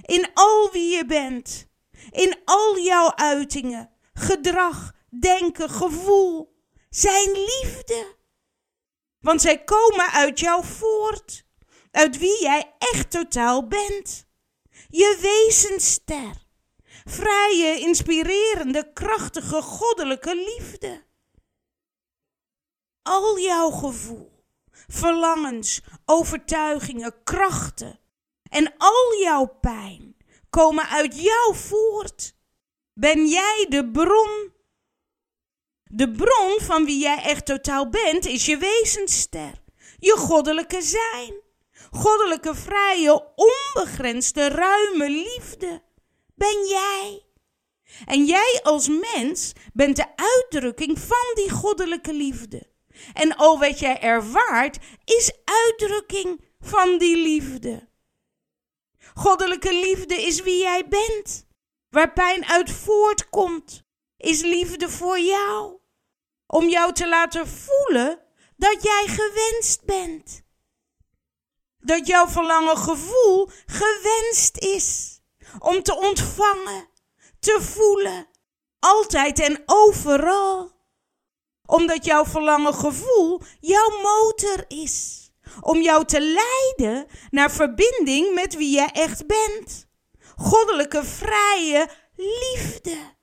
In 0.03 0.31
al 0.35 0.71
wie 0.73 0.97
je 0.97 1.07
bent. 1.07 1.67
In 2.11 2.37
al 2.45 2.79
jouw 2.79 3.15
uitingen, 3.15 3.91
gedrag, 4.15 4.93
denken, 5.21 5.71
gevoel. 5.71 6.56
Zijn 6.97 7.31
liefde. 7.31 8.17
Want 9.19 9.41
zij 9.41 9.65
komen 9.65 10.11
uit 10.11 10.41
jou 10.41 10.65
voort. 10.65 11.45
Uit 11.91 12.19
wie 12.19 12.43
jij 12.43 12.75
echt 12.79 13.11
totaal 13.11 13.67
bent. 13.67 14.26
Je 14.88 15.19
wezenster. 15.21 16.47
Vrije, 17.05 17.79
inspirerende, 17.81 18.93
krachtige, 18.93 19.62
goddelijke 19.62 20.35
liefde. 20.35 21.05
Al 23.03 23.38
jouw 23.38 23.71
gevoel, 23.71 24.45
verlangens, 24.87 25.81
overtuigingen, 26.05 27.23
krachten 27.23 28.00
en 28.50 28.75
al 28.79 29.21
jouw 29.21 29.47
pijn 29.47 30.17
komen 30.50 30.88
uit 30.88 31.21
jou 31.21 31.57
voort. 31.57 32.35
Ben 32.93 33.26
jij 33.26 33.67
de 33.69 33.91
bron? 33.91 34.55
De 35.90 36.11
bron 36.11 36.59
van 36.61 36.85
wie 36.85 36.99
jij 36.99 37.23
echt 37.23 37.47
totaal 37.47 37.88
bent 37.88 38.26
is 38.26 38.47
je 38.47 38.57
wezensster, 38.57 39.62
je 39.99 40.16
goddelijke 40.16 40.83
zijn, 40.83 41.35
goddelijke, 41.90 42.55
vrije, 42.55 43.33
onbegrensde, 43.35 44.49
ruime 44.49 45.11
liefde. 45.11 45.83
Ben 46.35 46.66
jij? 46.69 47.26
En 48.05 48.25
jij 48.25 48.61
als 48.62 48.88
mens 48.88 49.52
bent 49.73 49.97
de 49.97 50.07
uitdrukking 50.16 50.99
van 50.99 51.35
die 51.35 51.50
goddelijke 51.50 52.12
liefde. 52.12 52.75
En 53.12 53.37
al 53.37 53.59
wat 53.59 53.78
jij 53.78 54.00
ervaart 54.00 54.78
is 55.05 55.33
uitdrukking 55.45 56.40
van 56.61 56.99
die 56.99 57.16
liefde. 57.16 57.88
Goddelijke 59.14 59.73
liefde 59.73 60.14
is 60.14 60.43
wie 60.43 60.59
jij 60.59 60.88
bent. 60.88 61.47
Waar 61.90 62.12
pijn 62.12 62.45
uit 62.45 62.71
voortkomt, 62.71 63.86
is 64.17 64.41
liefde 64.43 64.89
voor 64.89 65.19
jou. 65.19 65.79
Om 66.47 66.69
jou 66.69 66.93
te 66.93 67.09
laten 67.09 67.49
voelen 67.49 68.21
dat 68.57 68.83
jij 68.83 69.05
gewenst 69.07 69.85
bent. 69.85 70.43
Dat 71.79 72.07
jouw 72.07 72.29
verlangen 72.29 72.77
gevoel 72.77 73.49
gewenst 73.67 74.59
is. 74.59 75.21
Om 75.59 75.83
te 75.83 75.97
ontvangen, 75.97 76.89
te 77.41 77.59
voelen, 77.61 78.29
altijd 78.79 79.41
en 79.41 79.63
overal. 79.67 80.75
Omdat 81.67 82.05
jouw 82.05 82.25
verlangen 82.25 82.75
gevoel 82.75 83.41
jouw 83.61 84.01
motor 84.03 84.65
is 84.69 85.27
om 85.61 85.83
jou 85.83 86.05
te 86.05 86.21
leiden 86.21 87.07
naar 87.31 87.51
verbinding 87.51 88.35
met 88.35 88.57
wie 88.57 88.71
jij 88.71 88.91
echt 88.93 89.27
bent. 89.27 89.89
Goddelijke, 90.37 91.05
vrije 91.05 91.89
liefde. 92.17 93.16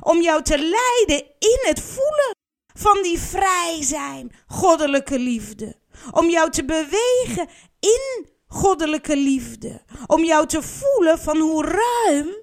Om 0.00 0.22
jou 0.22 0.42
te 0.42 0.58
leiden 0.58 1.26
in 1.38 1.58
het 1.60 1.80
voelen 1.80 2.34
van 2.74 3.02
die 3.02 3.18
vrij 3.18 3.82
zijn, 3.82 4.32
goddelijke 4.46 5.18
liefde. 5.18 5.78
Om 6.10 6.30
jou 6.30 6.50
te 6.50 6.64
bewegen 6.64 7.48
in 7.80 8.28
goddelijke 8.46 9.16
liefde. 9.16 9.82
Om 10.06 10.24
jou 10.24 10.46
te 10.46 10.62
voelen 10.62 11.18
van 11.18 11.38
hoe 11.38 11.64
ruim, 11.64 12.36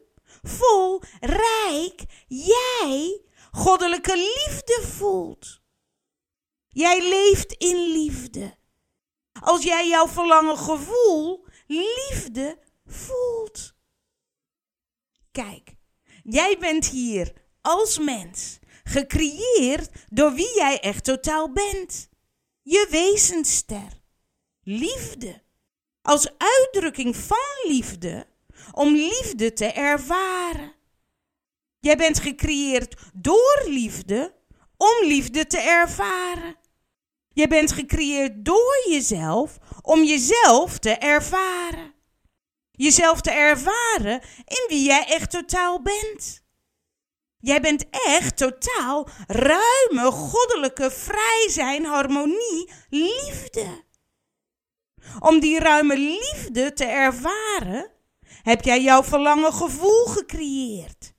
vol, 0.44 1.02
rijk 1.20 2.04
jij 2.28 3.22
goddelijke 3.52 4.16
liefde 4.16 4.82
voelt. 4.98 5.62
Jij 6.68 7.10
leeft 7.10 7.52
in 7.54 7.92
liefde. 7.92 8.56
Als 9.42 9.64
jij 9.64 9.88
jouw 9.88 10.08
verlangen 10.08 10.58
gevoel, 10.58 11.46
liefde 11.68 12.60
voelt. 12.86 13.74
Kijk, 15.32 15.76
jij 16.24 16.58
bent 16.60 16.88
hier 16.88 17.34
als 17.68 17.98
mens, 17.98 18.60
gecreëerd 18.84 19.90
door 20.10 20.34
wie 20.34 20.56
jij 20.56 20.80
echt 20.80 21.04
totaal 21.04 21.52
bent. 21.52 22.10
Je 22.62 22.88
wezenster. 22.90 24.02
Liefde. 24.62 25.42
Als 26.02 26.30
uitdrukking 26.38 27.16
van 27.16 27.72
liefde, 27.72 28.28
om 28.72 28.96
liefde 28.96 29.54
te 29.54 29.66
ervaren. 29.66 30.74
Jij 31.80 31.98
bent 31.98 32.20
gecreëerd 32.20 32.96
door 33.14 33.64
liefde, 33.66 34.36
om 34.78 35.08
liefde 35.08 35.48
te 35.48 35.60
ervaren. 35.60 36.56
Je 37.34 37.48
bent 37.48 37.72
gecreëerd 37.72 38.46
door 38.46 38.86
jezelf 38.90 39.58
om 39.82 40.04
jezelf 40.04 40.78
te 40.78 40.92
ervaren. 40.92 41.94
Jezelf 42.72 43.22
te 43.22 43.32
ervaren 43.32 44.22
in 44.46 44.66
wie 44.68 44.84
jij 44.86 45.06
echt 45.08 45.32
totaal 45.32 45.82
bent. 45.82 46.46
Jij 47.40 47.62
bent 47.62 47.86
echt 47.90 48.38
totaal 48.38 49.10
ruime, 49.28 50.12
goddelijke, 50.12 50.92
vrij 50.92 51.48
zijn, 51.50 51.86
harmonie, 51.86 52.72
liefde. 52.90 53.86
Om 55.20 55.40
die 55.40 55.60
ruime 55.60 55.98
liefde 55.98 56.74
te 56.74 56.86
ervaren, 56.86 57.92
heb 58.42 58.64
jij 58.64 58.82
jouw 58.82 59.04
verlangen 59.04 59.54
gevoel 59.54 60.06
gecreëerd. 60.06 61.14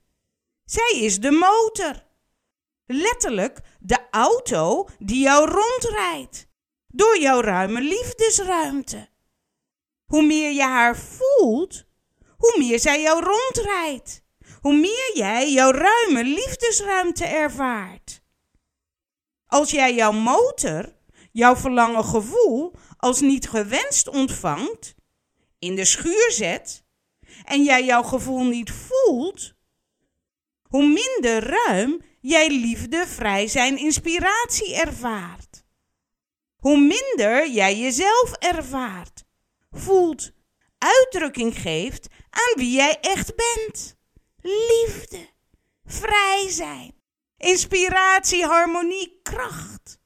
Zij 0.64 1.00
is 1.00 1.20
de 1.20 1.30
motor. 1.30 2.06
Letterlijk 2.86 3.60
de 3.80 3.98
auto 4.10 4.88
die 4.98 5.22
jou 5.22 5.50
rondrijdt. 5.50 6.46
Door 6.86 7.18
jouw 7.18 7.40
ruime 7.40 7.80
liefdesruimte. 7.80 9.08
Hoe 10.04 10.22
meer 10.22 10.52
je 10.52 10.62
haar 10.62 10.96
voelt, 10.96 11.84
hoe 12.36 12.54
meer 12.58 12.78
zij 12.78 13.02
jou 13.02 13.24
rondrijdt. 13.24 14.26
Hoe 14.60 14.74
meer 14.74 15.10
jij 15.14 15.52
jouw 15.52 15.70
ruime 15.70 16.24
liefdesruimte 16.24 17.24
ervaart. 17.24 18.20
Als 19.46 19.70
jij 19.70 19.94
jouw 19.94 20.12
motor, 20.12 20.96
jouw 21.32 21.56
verlangen 21.56 22.04
gevoel, 22.04 22.74
als 22.96 23.20
niet 23.20 23.48
gewenst 23.48 24.08
ontvangt, 24.08 24.94
in 25.58 25.74
de 25.74 25.84
schuur 25.84 26.32
zet 26.32 26.84
en 27.44 27.62
jij 27.62 27.84
jouw 27.84 28.02
gevoel 28.02 28.44
niet 28.44 28.70
voelt, 28.70 29.52
hoe 30.62 30.86
minder 30.86 31.42
ruim 31.66 32.02
jij 32.20 32.48
liefde, 32.48 33.06
vrij 33.06 33.48
zijn, 33.48 33.78
inspiratie 33.78 34.74
ervaart. 34.74 35.64
Hoe 36.56 36.78
minder 36.78 37.50
jij 37.50 37.78
jezelf 37.78 38.32
ervaart, 38.32 39.24
voelt, 39.70 40.30
uitdrukking 40.78 41.58
geeft 41.58 42.08
aan 42.30 42.54
wie 42.54 42.70
jij 42.72 42.98
echt 43.00 43.32
bent. 43.36 43.97
Liefde, 44.40 45.28
vrij 45.84 46.46
zijn, 46.48 46.94
inspiratie, 47.36 48.44
harmonie, 48.44 49.20
kracht. 49.22 50.00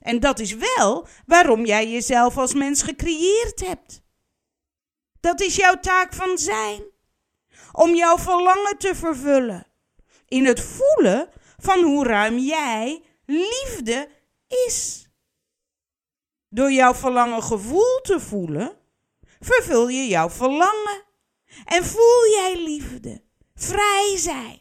En 0.00 0.20
dat 0.20 0.38
is 0.38 0.54
wel 0.54 1.06
waarom 1.26 1.64
jij 1.64 1.90
jezelf 1.90 2.36
als 2.36 2.54
mens 2.54 2.82
gecreëerd 2.82 3.60
hebt. 3.60 4.02
Dat 5.20 5.40
is 5.40 5.56
jouw 5.56 5.80
taak 5.80 6.14
van 6.14 6.38
zijn. 6.38 6.84
Om 7.72 7.94
jouw 7.94 8.18
verlangen 8.18 8.78
te 8.78 8.94
vervullen 8.94 9.66
in 10.28 10.44
het 10.44 10.60
voelen 10.60 11.28
van 11.56 11.82
hoe 11.82 12.06
ruim 12.06 12.38
jij 12.38 13.02
liefde 13.26 14.08
is. 14.66 15.08
Door 16.48 16.72
jouw 16.72 16.94
verlangen 16.94 17.42
gevoel 17.42 18.00
te 18.02 18.20
voelen, 18.20 18.78
vervul 19.40 19.88
je 19.88 20.06
jouw 20.06 20.30
verlangen 20.30 21.05
en 21.64 21.84
voel 21.84 22.30
jij 22.30 22.62
liefde, 22.64 23.22
vrij 23.54 24.14
zijn. 24.16 24.60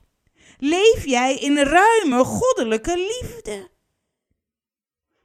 Leef 0.57 1.05
jij 1.05 1.35
in 1.35 1.57
ruime 1.57 2.23
goddelijke 2.23 2.95
liefde. 2.97 3.69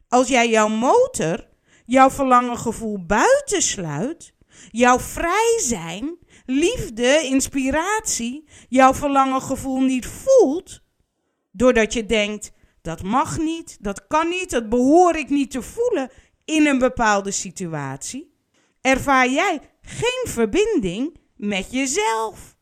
Als 0.09 0.29
jij 0.29 0.49
jouw 0.49 0.69
motor, 0.69 1.49
jouw 1.87 2.11
verlangen 2.11 2.59
gevoel 2.59 3.07
buitensluit, 3.07 4.33
jouw 4.71 4.99
vrij 4.99 5.59
zijn 5.61 6.19
liefde, 6.47 7.21
inspiratie, 7.23 8.49
jouw 8.69 8.95
verlangen 8.95 9.43
gevoel 9.43 9.81
niet 9.81 10.07
voelt, 10.07 10.81
doordat 11.51 11.93
je 11.93 12.07
denkt, 12.07 12.53
dat 12.83 13.03
mag 13.03 13.39
niet, 13.39 13.77
dat 13.81 14.07
kan 14.07 14.29
niet, 14.29 14.51
dat 14.51 14.69
behoor 14.69 15.17
ik 15.17 15.29
niet 15.29 15.51
te 15.51 15.63
voelen 15.63 16.11
in 16.45 16.67
een 16.67 16.79
bepaalde 16.79 17.31
situatie, 17.31 18.35
ervaar 18.81 19.29
jij 19.29 19.61
geen 19.83 20.33
verbinding 20.33 21.20
met 21.41 21.71
jezelf. 21.71 22.57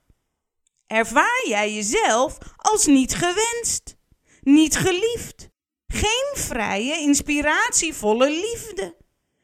Ervaar 0.87 1.45
jij 1.47 1.75
jezelf 1.75 2.39
als 2.57 2.87
niet 2.87 3.15
gewenst, 3.15 3.97
niet 4.41 4.77
geliefd, 4.77 5.49
geen 5.87 6.33
vrije, 6.35 6.99
inspiratievolle 6.99 8.31
liefde, 8.31 8.97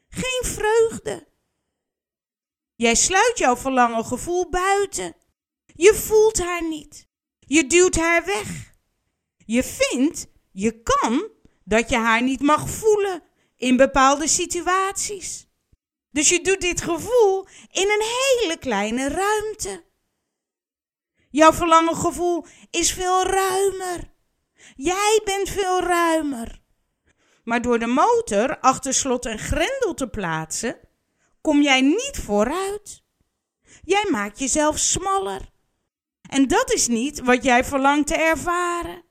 geen 0.07 0.51
vreugde 0.51 1.27
Jij 2.75 2.95
sluit 2.95 3.37
jouw 3.37 3.57
verlangen 3.57 4.05
gevoel 4.05 4.49
buiten. 4.49 5.15
Je 5.65 5.93
voelt 5.93 6.37
haar 6.37 6.67
niet. 6.67 7.07
Je 7.39 7.67
duwt 7.67 7.95
haar 7.95 8.25
weg. 8.25 8.73
Je 9.45 9.63
vindt, 9.63 10.27
je 10.51 10.81
kan, 10.83 11.29
dat 11.63 11.89
je 11.89 11.95
haar 11.95 12.23
niet 12.23 12.41
mag 12.41 12.69
voelen 12.69 13.23
in 13.55 13.77
bepaalde 13.77 14.27
situaties. 14.27 15.44
Dus 16.15 16.29
je 16.29 16.41
doet 16.41 16.61
dit 16.61 16.81
gevoel 16.81 17.47
in 17.71 17.89
een 17.89 18.03
hele 18.03 18.57
kleine 18.59 19.07
ruimte. 19.07 19.83
Jouw 21.29 21.53
verlangen 21.53 21.95
gevoel 21.95 22.45
is 22.69 22.91
veel 22.91 23.23
ruimer. 23.23 24.13
Jij 24.75 25.21
bent 25.23 25.49
veel 25.49 25.81
ruimer. 25.81 26.61
Maar 27.43 27.61
door 27.61 27.79
de 27.79 27.87
motor 27.87 28.59
achter 28.59 28.93
slot 28.93 29.25
en 29.25 29.39
grendel 29.39 29.93
te 29.93 30.07
plaatsen, 30.07 30.79
kom 31.41 31.61
jij 31.61 31.81
niet 31.81 32.19
vooruit. 32.23 33.03
Jij 33.83 34.07
maakt 34.11 34.39
jezelf 34.39 34.77
smaller. 34.77 35.41
En 36.29 36.47
dat 36.47 36.71
is 36.71 36.87
niet 36.87 37.19
wat 37.19 37.43
jij 37.43 37.63
verlangt 37.63 38.07
te 38.07 38.15
ervaren. 38.15 39.03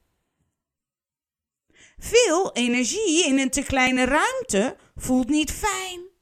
Veel 1.99 2.53
energie 2.53 3.25
in 3.27 3.39
een 3.39 3.51
te 3.51 3.63
kleine 3.63 4.05
ruimte 4.05 4.77
voelt 4.97 5.29
niet 5.29 5.53
fijn. 5.53 6.13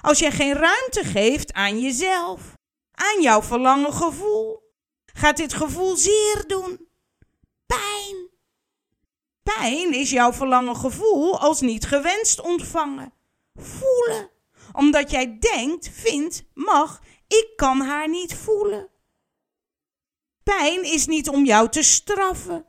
Als 0.00 0.18
jij 0.18 0.32
geen 0.32 0.54
ruimte 0.54 1.04
geeft 1.04 1.52
aan 1.52 1.80
jezelf, 1.80 2.54
aan 2.90 3.22
jouw 3.22 3.42
verlangen 3.42 3.92
gevoel, 3.92 4.62
gaat 5.12 5.36
dit 5.36 5.52
gevoel 5.52 5.96
zeer 5.96 6.44
doen. 6.46 6.88
Pijn. 7.66 8.30
Pijn 9.42 9.94
is 9.94 10.10
jouw 10.10 10.32
verlangen 10.32 10.76
gevoel 10.76 11.40
als 11.40 11.60
niet 11.60 11.86
gewenst 11.86 12.40
ontvangen. 12.40 13.12
Voelen. 13.54 14.30
Omdat 14.72 15.10
jij 15.10 15.38
denkt, 15.38 15.90
vindt, 15.92 16.44
mag, 16.54 17.02
ik 17.26 17.52
kan 17.56 17.80
haar 17.80 18.08
niet 18.08 18.34
voelen. 18.34 18.90
Pijn 20.42 20.82
is 20.82 21.06
niet 21.06 21.28
om 21.28 21.44
jou 21.44 21.68
te 21.68 21.82
straffen, 21.82 22.66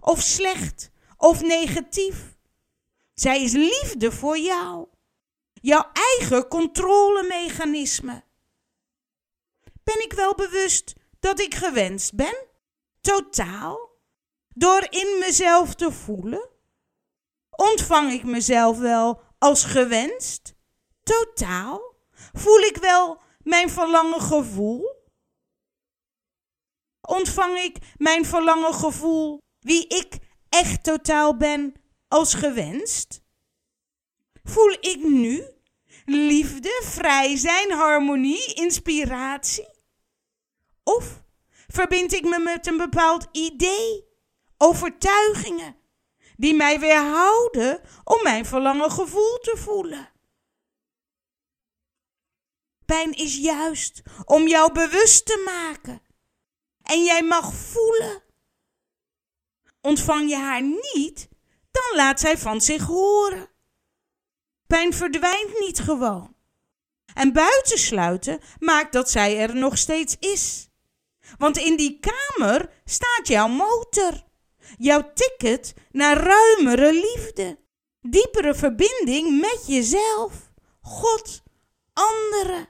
of 0.00 0.20
slecht, 0.20 0.90
of 1.16 1.42
negatief. 1.42 2.36
Zij 3.14 3.42
is 3.42 3.52
liefde 3.52 4.12
voor 4.12 4.38
jou. 4.38 4.88
Jouw 5.66 5.90
eigen 5.92 6.48
controlemechanisme. 6.48 8.24
Ben 9.84 10.04
ik 10.04 10.12
wel 10.12 10.34
bewust 10.34 10.92
dat 11.20 11.40
ik 11.40 11.54
gewenst 11.54 12.14
ben? 12.14 12.46
Totaal. 13.00 13.90
Door 14.48 14.86
in 14.90 15.18
mezelf 15.20 15.74
te 15.74 15.92
voelen? 15.92 16.48
Ontvang 17.50 18.12
ik 18.12 18.24
mezelf 18.24 18.78
wel 18.78 19.22
als 19.38 19.64
gewenst? 19.64 20.54
Totaal. 21.02 21.94
Voel 22.32 22.60
ik 22.60 22.76
wel 22.76 23.20
mijn 23.38 23.70
verlangen 23.70 24.20
gevoel? 24.20 24.94
Ontvang 27.00 27.58
ik 27.58 27.78
mijn 27.96 28.24
verlangen 28.24 28.74
gevoel, 28.74 29.42
wie 29.58 29.86
ik 29.86 30.18
echt 30.48 30.84
totaal 30.84 31.36
ben, 31.36 31.74
als 32.08 32.34
gewenst? 32.34 33.20
Voel 34.42 34.70
ik 34.70 34.98
nu 35.02 35.54
liefde, 36.06 36.80
vrij 36.84 37.36
zijn, 37.36 37.70
harmonie, 37.70 38.54
inspiratie? 38.54 39.68
Of 40.82 41.22
verbind 41.68 42.12
ik 42.12 42.24
me 42.24 42.38
met 42.38 42.66
een 42.66 42.76
bepaald 42.76 43.28
idee, 43.32 44.04
overtuigingen, 44.56 45.76
die 46.36 46.54
mij 46.54 46.80
weerhouden 46.80 47.80
om 48.04 48.22
mijn 48.22 48.46
verlangen 48.46 48.90
gevoel 48.90 49.38
te 49.38 49.56
voelen? 49.56 50.14
Pijn 52.86 53.12
is 53.12 53.36
juist 53.36 54.02
om 54.24 54.48
jou 54.48 54.72
bewust 54.72 55.26
te 55.26 55.42
maken. 55.44 56.02
En 56.82 57.04
jij 57.04 57.22
mag 57.22 57.54
voelen. 57.54 58.22
Ontvang 59.80 60.28
je 60.30 60.36
haar 60.36 60.62
niet, 60.62 61.28
dan 61.70 61.96
laat 61.96 62.20
zij 62.20 62.38
van 62.38 62.60
zich 62.60 62.82
horen. 62.82 63.48
Pijn 64.66 64.92
verdwijnt 64.92 65.60
niet 65.60 65.80
gewoon. 65.80 66.34
En 67.14 67.32
buitensluiten 67.32 68.40
maakt 68.58 68.92
dat 68.92 69.10
zij 69.10 69.38
er 69.38 69.56
nog 69.56 69.78
steeds 69.78 70.16
is. 70.18 70.68
Want 71.38 71.58
in 71.58 71.76
die 71.76 72.00
kamer 72.00 72.70
staat 72.84 73.28
jouw 73.28 73.48
motor. 73.48 74.24
Jouw 74.78 75.12
ticket 75.14 75.74
naar 75.90 76.16
ruimere 76.16 76.92
liefde. 76.92 77.58
Diepere 78.00 78.54
verbinding 78.54 79.40
met 79.40 79.62
jezelf, 79.66 80.50
God, 80.80 81.42
anderen. 81.92 82.68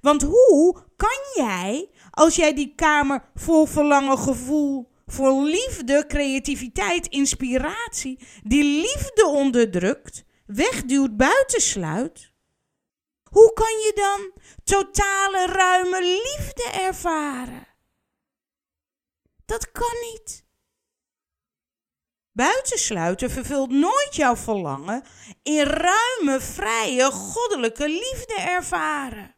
Want 0.00 0.22
hoe 0.22 0.84
kan 0.96 1.44
jij, 1.44 1.90
als 2.10 2.36
jij 2.36 2.54
die 2.54 2.72
kamer 2.74 3.30
vol 3.34 3.66
verlangen, 3.66 4.18
gevoel, 4.18 4.88
vol 5.06 5.44
liefde, 5.44 6.04
creativiteit, 6.06 7.06
inspiratie, 7.06 8.18
die 8.42 8.64
liefde 8.64 9.26
onderdrukt, 9.26 10.24
wegduwt, 10.48 11.16
buitensluit? 11.16 12.32
Hoe 13.30 13.52
kan 13.52 13.66
je 13.70 13.92
dan 13.94 14.42
totale 14.64 15.46
ruime 15.46 16.02
liefde 16.02 16.70
ervaren? 16.72 17.66
Dat 19.44 19.72
kan 19.72 19.92
niet. 20.12 20.46
Buitensluiten 22.32 23.30
vervult 23.30 23.70
nooit 23.70 24.14
jouw 24.14 24.36
verlangen 24.36 25.04
in 25.42 25.62
ruime, 25.62 26.40
vrije, 26.40 27.10
goddelijke 27.10 27.88
liefde 27.88 28.34
ervaren. 28.40 29.36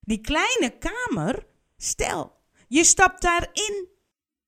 Die 0.00 0.20
kleine 0.20 0.78
kamer, 0.78 1.46
stel, 1.76 2.42
je 2.68 2.84
stapt 2.84 3.22
daarin 3.22 3.88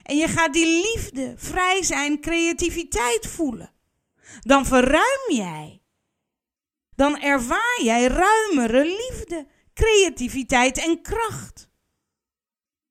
en 0.03 0.17
je 0.17 0.29
gaat 0.29 0.53
die 0.53 0.83
liefde, 0.83 1.35
vrij 1.37 1.83
zijn, 1.83 2.21
creativiteit 2.21 3.27
voelen. 3.27 3.78
Dan 4.41 4.67
verruim 4.67 5.33
jij. 5.33 5.83
Dan 6.97 7.21
ervaar 7.21 7.81
jij 7.83 8.07
ruimere 8.07 8.85
liefde, 8.85 9.47
creativiteit 9.75 10.79
en 10.79 11.03
kracht. 11.03 11.69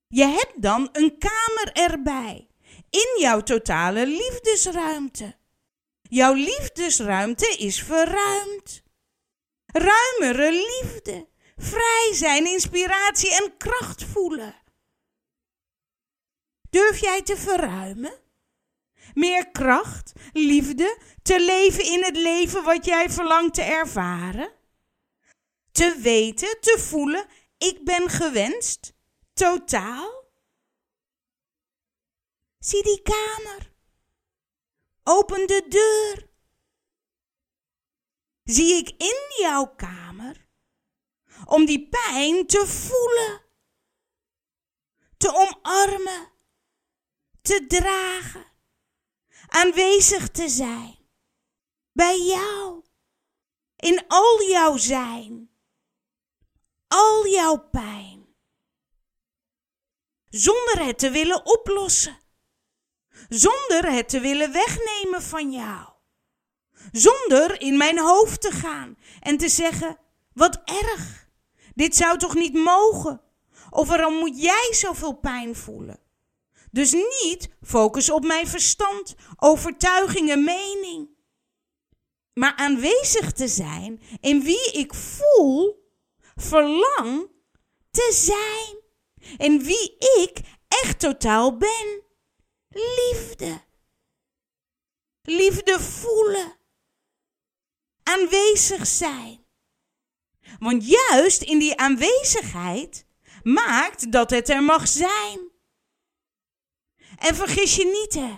Je 0.08 0.26
hebt 0.26 0.62
dan 0.62 0.89
een 0.91 1.17
kamer 1.17 1.69
erbij, 1.73 2.47
in 2.89 3.19
jouw 3.19 3.41
totale 3.41 4.08
liefdesruimte. 4.08 5.36
Jouw 6.02 6.34
liefdesruimte 6.34 7.56
is 7.58 7.84
verruimd. 7.84 8.84
Ruimere 9.65 10.52
liefde, 10.52 11.28
Vrij 11.58 12.12
zijn, 12.13 12.45
inspiratie 12.45 13.36
en 13.36 13.58
kracht 13.58 14.04
voelen. 14.04 14.56
Durf 16.69 17.00
jij 17.00 17.21
te 17.21 17.38
verruimen? 17.38 18.13
Meer 19.18 19.52
kracht, 19.52 20.14
liefde, 20.34 21.02
te 21.22 21.40
leven 21.40 21.86
in 21.86 22.04
het 22.04 22.16
leven 22.16 22.64
wat 22.64 22.86
jij 22.86 23.10
verlangt 23.10 23.54
te 23.54 23.62
ervaren? 23.62 24.54
Te 25.72 26.00
weten, 26.02 26.58
te 26.62 26.80
voelen, 26.80 27.28
ik 27.58 27.84
ben 27.84 28.10
gewenst, 28.10 28.94
totaal? 29.34 30.24
Zie 32.60 32.84
die 32.84 33.02
kamer. 33.02 33.74
Open 35.04 35.48
de 35.48 35.66
deur. 35.70 36.30
Zie 38.44 38.76
ik 38.76 38.90
in 38.98 39.44
jouw 39.44 39.76
kamer 39.76 40.48
om 41.46 41.66
die 41.66 41.90
pijn 41.90 42.48
te 42.48 42.68
voelen, 42.68 43.42
te 45.18 45.34
omarmen, 45.34 46.32
te 47.42 47.66
dragen, 47.68 48.47
aanwezig 49.48 50.30
te 50.30 50.50
zijn 50.50 50.96
bij 51.92 52.22
jou, 52.22 52.84
in 53.76 54.04
al 54.08 54.44
jouw 54.50 54.78
zijn, 54.78 55.50
al 56.88 57.28
jouw 57.28 57.58
pijn, 57.58 58.36
zonder 60.30 60.86
het 60.86 61.00
te 61.00 61.10
willen 61.10 61.46
oplossen, 61.46 62.20
zonder 63.30 63.92
het 63.92 64.10
te 64.10 64.20
willen 64.20 64.52
wegnemen 64.52 65.22
van 65.22 65.52
jou, 65.52 65.90
zonder 66.92 67.62
in 67.62 67.78
mijn 67.78 68.00
hoofd 68.00 68.42
te 68.42 68.52
gaan 68.52 68.98
en 69.20 69.38
te 69.38 69.50
zeggen: 69.50 70.00
wat 70.38 70.62
erg. 70.66 71.30
Dit 71.74 71.96
zou 71.96 72.18
toch 72.18 72.36
niet 72.36 72.54
mogen? 72.54 73.22
Of 73.70 73.88
waarom 73.88 74.14
moet 74.14 74.42
jij 74.42 74.70
zoveel 74.72 75.14
pijn 75.14 75.56
voelen? 75.56 76.00
Dus 76.78 76.92
niet 76.92 77.50
focus 77.62 78.10
op 78.10 78.26
mijn 78.26 78.48
verstand, 78.48 79.16
overtuigingen, 79.36 80.44
mening. 80.44 81.10
Maar 82.34 82.56
aanwezig 82.56 83.32
te 83.32 83.48
zijn 83.48 84.02
in 84.20 84.44
wie 84.44 84.72
ik 84.72 84.94
voel, 84.94 85.90
verlang 86.36 87.32
te 87.92 88.12
zijn. 88.13 88.82
En 89.38 89.63
wie 89.63 89.98
ik 89.98 90.40
echt 90.68 91.00
totaal 91.00 91.58
ben. 91.58 92.04
Liefde. 92.70 93.62
Liefde 95.22 95.80
voelen. 95.80 96.58
Aanwezig 98.04 98.88
zijn. 98.88 99.46
Want 100.60 100.88
juist 100.88 101.42
in 101.42 101.60
die 101.60 101.78
aanwezigheid 101.78 103.06
maakt 103.44 104.12
dat 104.12 104.30
het 104.30 104.50
er 104.50 104.63
mag 104.63 104.88
zijn. 104.88 105.47
En 107.18 107.36
vergis 107.36 107.76
je 107.76 107.86
niet, 107.86 108.14
hè, 108.14 108.38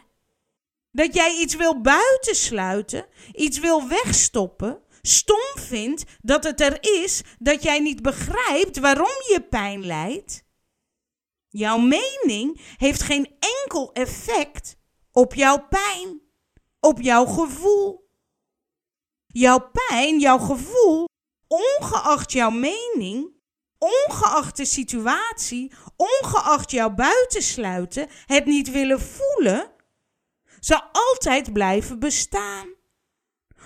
dat 0.92 1.14
jij 1.14 1.36
iets 1.36 1.56
wil 1.56 1.82
buitensluiten, 1.82 3.06
iets 3.32 3.60
wil 3.60 3.88
wegstoppen, 3.88 4.82
stom 5.02 5.52
vindt 5.56 6.04
dat 6.22 6.44
het 6.44 6.62
er 6.62 6.78
is, 7.04 7.22
dat 7.40 7.64
jij 7.64 7.80
niet 7.80 8.02
begrijpt 8.02 8.80
waarom 8.80 9.24
je 9.28 9.46
pijn 9.50 9.86
lijdt. 9.86 10.48
Jouw 11.50 11.78
mening 11.78 12.62
heeft 12.78 13.02
geen 13.02 13.36
enkel 13.40 13.94
effect 13.94 14.78
op 15.12 15.34
jouw 15.34 15.68
pijn, 15.68 16.22
op 16.80 17.02
jouw 17.02 17.26
gevoel. 17.26 18.08
Jouw 19.28 19.70
pijn, 19.88 20.20
jouw 20.20 20.38
gevoel, 20.38 21.08
ongeacht 21.48 22.32
jouw 22.32 22.50
mening, 22.50 23.39
ongeacht 23.80 24.58
de 24.58 24.66
situatie, 24.66 25.72
ongeacht 25.96 26.72
jouw 26.72 26.90
buitensluiten, 26.90 28.10
het 28.26 28.46
niet 28.46 28.72
willen 28.72 29.02
voelen, 29.02 29.72
zal 30.60 30.82
altijd 30.92 31.54
blijven 31.54 32.00
bestaan. 32.00 32.68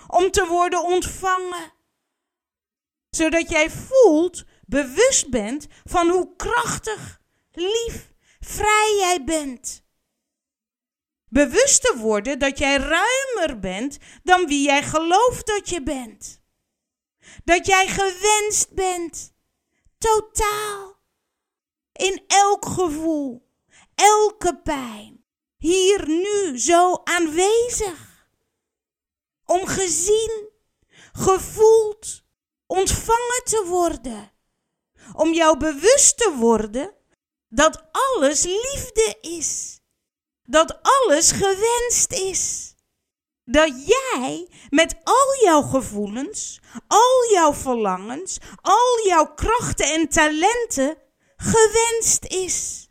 Om 0.06 0.30
te 0.30 0.46
worden 0.46 0.84
ontvangen. 0.84 1.72
Zodat 3.10 3.50
jij 3.50 3.70
voelt, 3.70 4.44
bewust 4.66 5.30
bent 5.30 5.66
van 5.84 6.08
hoe 6.08 6.36
krachtig, 6.36 7.20
lief, 7.52 8.12
vrij 8.40 8.96
jij 8.98 9.24
bent. 9.24 9.84
Bewust 11.28 11.82
te 11.82 11.96
worden 11.98 12.38
dat 12.38 12.58
jij 12.58 12.76
ruimer 12.76 13.60
bent 13.60 13.98
dan 14.22 14.46
wie 14.46 14.64
jij 14.64 14.82
gelooft 14.82 15.46
dat 15.46 15.68
je 15.68 15.82
bent. 15.82 16.42
Dat 17.44 17.66
jij 17.66 17.86
gewenst 17.86 18.74
bent. 18.74 19.33
Totaal. 20.04 21.02
In 21.92 22.24
elk 22.26 22.66
gevoel, 22.66 23.48
elke 23.94 24.60
pijn. 24.62 25.24
Hier 25.56 26.08
nu 26.08 26.58
zo 26.58 27.00
aanwezig. 27.04 28.28
Om 29.44 29.66
gezien, 29.66 30.50
gevoeld, 31.12 32.24
ontvangen 32.66 33.42
te 33.44 33.64
worden. 33.66 34.32
Om 35.12 35.32
jou 35.32 35.58
bewust 35.58 36.16
te 36.16 36.34
worden 36.38 36.94
dat 37.48 37.84
alles 37.90 38.42
liefde 38.42 39.18
is. 39.20 39.80
Dat 40.42 40.78
alles 40.82 41.30
gewenst 41.30 42.12
is. 42.12 42.73
Dat 43.44 43.86
jij 43.86 44.48
met 44.70 44.94
al 45.02 45.44
jouw 45.44 45.62
gevoelens, 45.62 46.60
al 46.86 47.30
jouw 47.32 47.54
verlangens, 47.54 48.38
al 48.62 49.06
jouw 49.06 49.34
krachten 49.34 49.92
en 49.92 50.08
talenten 50.08 50.96
gewenst 51.36 52.24
is. 52.24 52.88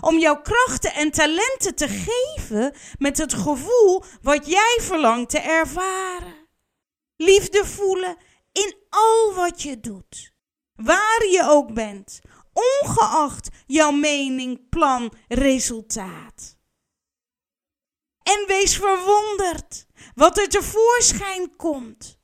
Om 0.00 0.18
jouw 0.18 0.40
krachten 0.40 0.94
en 0.94 1.10
talenten 1.10 1.74
te 1.74 1.88
geven 1.88 2.74
met 2.98 3.18
het 3.18 3.34
gevoel 3.34 4.04
wat 4.22 4.46
jij 4.46 4.78
verlangt 4.80 5.30
te 5.30 5.38
ervaren. 5.38 6.48
Liefde 7.16 7.64
voelen 7.64 8.16
in 8.52 8.76
al 8.88 9.34
wat 9.34 9.62
je 9.62 9.80
doet. 9.80 10.32
Waar 10.74 11.26
je 11.30 11.42
ook 11.44 11.74
bent, 11.74 12.20
ongeacht 12.52 13.48
jouw 13.66 13.90
mening, 13.90 14.68
plan, 14.68 15.12
resultaat. 15.28 16.56
En 18.32 18.46
wees 18.46 18.76
verwonderd 18.76 19.86
wat 20.14 20.38
er 20.38 20.48
tevoorschijn 20.48 21.56
komt. 21.56 22.20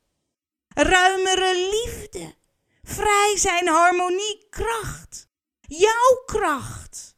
Ruimere 0.67 1.55
liefde, 1.55 2.35
vrij 2.83 3.33
zijn, 3.37 3.67
harmonie, 3.67 4.47
kracht. 4.49 5.27
Jouw 5.61 6.23
kracht. 6.25 7.17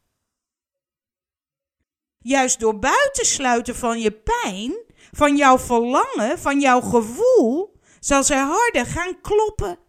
Juist 2.18 2.60
door 2.60 2.80
buitensluiten 2.80 3.76
van 3.76 4.00
je 4.00 4.12
pijn, 4.12 4.78
van 5.12 5.36
jouw 5.38 5.60
verlangen, 5.60 6.40
van 6.40 6.60
jouw 6.60 6.82
gevoel, 6.82 7.80
zal 8.00 8.24
zij 8.24 8.40
harder 8.40 8.86
gaan 8.86 9.22
kloppen. 9.22 9.80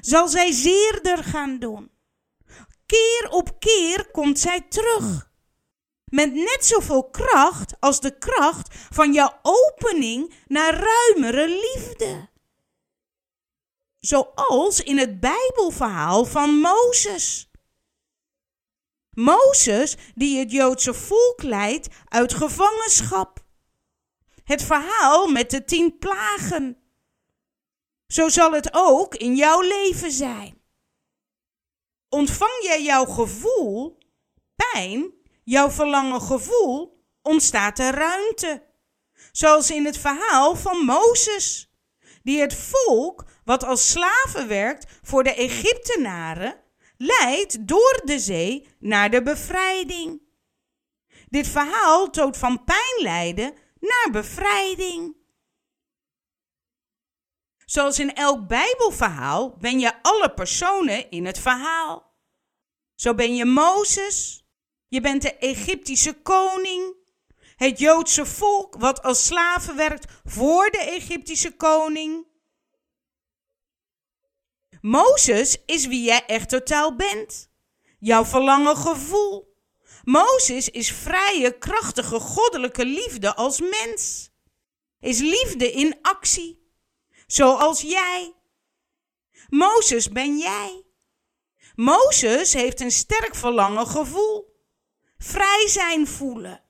Zal 0.00 0.28
zij 0.28 0.52
zeerder 0.52 1.24
gaan 1.24 1.58
doen. 1.58 1.90
Keer 2.86 3.28
op 3.30 3.60
keer 3.60 4.10
komt 4.10 4.38
zij 4.38 4.60
terug. 4.60 5.32
Met 6.14 6.34
net 6.34 6.64
zoveel 6.64 7.10
kracht 7.10 7.80
als 7.80 8.00
de 8.00 8.18
kracht 8.18 8.74
van 8.90 9.12
jouw 9.12 9.38
opening 9.42 10.34
naar 10.46 10.74
ruimere 10.74 11.48
liefde. 11.48 12.28
Zoals 13.98 14.80
in 14.80 14.98
het 14.98 15.20
Bijbelverhaal 15.20 16.24
van 16.24 16.50
Mozes. 16.50 17.50
Mozes 19.10 19.96
die 20.14 20.38
het 20.38 20.50
Joodse 20.50 20.94
volk 20.94 21.42
leidt 21.42 21.88
uit 22.04 22.34
gevangenschap. 22.34 23.44
Het 24.44 24.62
verhaal 24.62 25.26
met 25.26 25.50
de 25.50 25.64
tien 25.64 25.98
plagen. 25.98 26.82
Zo 28.06 28.28
zal 28.28 28.52
het 28.52 28.68
ook 28.72 29.14
in 29.14 29.36
jouw 29.36 29.60
leven 29.60 30.12
zijn. 30.12 30.62
Ontvang 32.08 32.62
jij 32.62 32.82
jouw 32.82 33.04
gevoel, 33.04 33.98
pijn, 34.56 35.22
jouw 35.44 35.70
verlangen 35.70 36.20
gevoel, 36.20 37.04
ontstaat 37.22 37.78
er 37.78 37.94
ruimte. 37.94 38.62
Zoals 39.32 39.70
in 39.70 39.84
het 39.84 39.98
verhaal 39.98 40.56
van 40.56 40.84
Mozes, 40.84 41.72
die 42.22 42.40
het 42.40 42.54
volk 42.54 43.24
wat 43.44 43.64
als 43.64 43.90
slaven 43.90 44.48
werkt 44.48 44.98
voor 45.02 45.22
de 45.22 45.34
Egyptenaren, 45.34 46.60
leidt 46.96 47.68
door 47.68 48.00
de 48.04 48.18
zee 48.18 48.68
naar 48.78 49.10
de 49.10 49.22
bevrijding. 49.22 50.22
Dit 51.28 51.48
verhaal 51.48 52.10
toont 52.10 52.36
van 52.36 52.64
pijnlijden 52.64 53.54
naar 53.80 54.08
bevrijding. 54.12 55.16
Zoals 57.64 57.98
in 57.98 58.14
elk 58.14 58.48
Bijbelverhaal 58.48 59.56
ben 59.58 59.78
je 59.78 60.02
alle 60.02 60.34
personen 60.34 61.10
in 61.10 61.26
het 61.26 61.38
verhaal. 61.38 62.12
Zo 62.94 63.14
ben 63.14 63.36
je 63.36 63.44
Mozes, 63.44 64.43
je 64.88 65.00
bent 65.00 65.22
de 65.22 65.36
Egyptische 65.36 66.12
koning, 66.12 66.96
het 67.56 67.78
Joodse 67.78 68.26
volk 68.26 68.76
wat 68.78 69.02
als 69.02 69.26
slaven 69.26 69.76
werkt 69.76 70.12
voor 70.24 70.70
de 70.70 70.78
Egyptische 70.78 71.56
koning. 71.56 72.26
Mozes 74.80 75.64
is 75.66 75.86
wie 75.86 76.02
jij 76.02 76.26
echt 76.26 76.48
totaal 76.48 76.96
bent. 76.96 77.52
Jouw 77.98 78.24
verlangen 78.24 78.76
gevoel. 78.76 79.54
Mozes 80.04 80.68
is 80.68 80.92
vrije, 80.92 81.58
krachtige, 81.58 82.20
goddelijke 82.20 82.84
liefde 82.84 83.34
als 83.34 83.60
mens. 83.60 84.30
Is 85.00 85.18
liefde 85.18 85.72
in 85.72 85.98
actie 86.02 86.64
zoals 87.26 87.80
jij. 87.80 88.34
Mozes 89.48 90.08
ben 90.08 90.38
jij. 90.38 90.84
Mozes 91.74 92.52
heeft 92.52 92.80
een 92.80 92.90
sterk 92.90 93.34
verlangen 93.34 93.86
gevoel. 93.86 94.53
Vrij 95.18 95.64
zijn 95.68 96.06
voelen. 96.06 96.62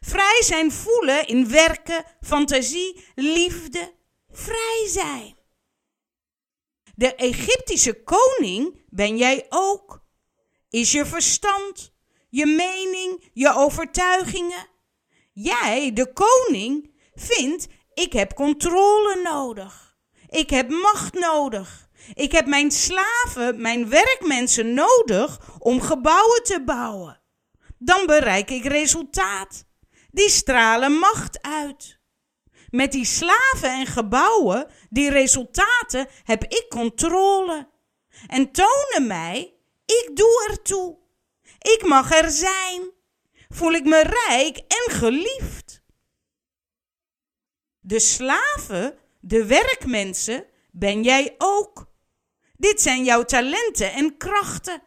Vrij 0.00 0.42
zijn 0.42 0.72
voelen 0.72 1.26
in 1.26 1.48
werken, 1.50 2.04
fantasie, 2.20 3.04
liefde. 3.14 3.94
Vrij 4.30 4.86
zijn. 4.88 5.36
De 6.94 7.14
Egyptische 7.14 8.02
koning 8.02 8.84
ben 8.90 9.16
jij 9.16 9.46
ook. 9.48 10.02
Is 10.70 10.92
je 10.92 11.06
verstand, 11.06 11.92
je 12.28 12.46
mening, 12.46 13.30
je 13.32 13.54
overtuigingen. 13.54 14.68
Jij, 15.32 15.92
de 15.92 16.12
koning, 16.12 16.92
vindt 17.14 17.66
ik 17.98 18.12
heb 18.12 18.34
controle 18.34 19.20
nodig. 19.22 19.96
Ik 20.28 20.50
heb 20.50 20.70
macht 20.70 21.14
nodig. 21.14 21.88
Ik 22.14 22.32
heb 22.32 22.46
mijn 22.46 22.70
slaven, 22.70 23.60
mijn 23.60 23.88
werkmensen 23.88 24.74
nodig 24.74 25.40
om 25.58 25.80
gebouwen 25.80 26.42
te 26.42 26.62
bouwen. 26.64 27.20
Dan 27.78 28.06
bereik 28.06 28.50
ik 28.50 28.64
resultaat. 28.64 29.64
Die 30.10 30.28
stralen 30.28 30.92
macht 30.92 31.42
uit. 31.42 31.98
Met 32.70 32.92
die 32.92 33.04
slaven 33.04 33.70
en 33.70 33.86
gebouwen, 33.86 34.70
die 34.90 35.10
resultaten, 35.10 36.08
heb 36.24 36.44
ik 36.44 36.66
controle. 36.68 37.70
En 38.26 38.52
tonen 38.52 39.06
mij, 39.06 39.54
ik 39.84 40.10
doe 40.14 40.46
ertoe. 40.48 40.98
Ik 41.58 41.84
mag 41.86 42.12
er 42.12 42.30
zijn. 42.30 42.90
Voel 43.48 43.72
ik 43.72 43.84
me 43.84 44.02
rijk 44.26 44.56
en 44.56 44.92
geliefd. 44.92 45.82
De 47.80 48.00
slaven 48.00 48.98
de 49.20 49.46
werkmensen 49.46 50.46
ben 50.70 51.02
jij 51.02 51.34
ook. 51.38 51.86
Dit 52.56 52.80
zijn 52.80 53.04
jouw 53.04 53.24
talenten 53.24 53.92
en 53.92 54.16
krachten. 54.16 54.82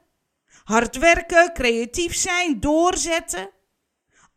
Hard 0.64 0.98
werken, 0.98 1.54
creatief 1.54 2.16
zijn, 2.16 2.60
doorzetten. 2.60 3.50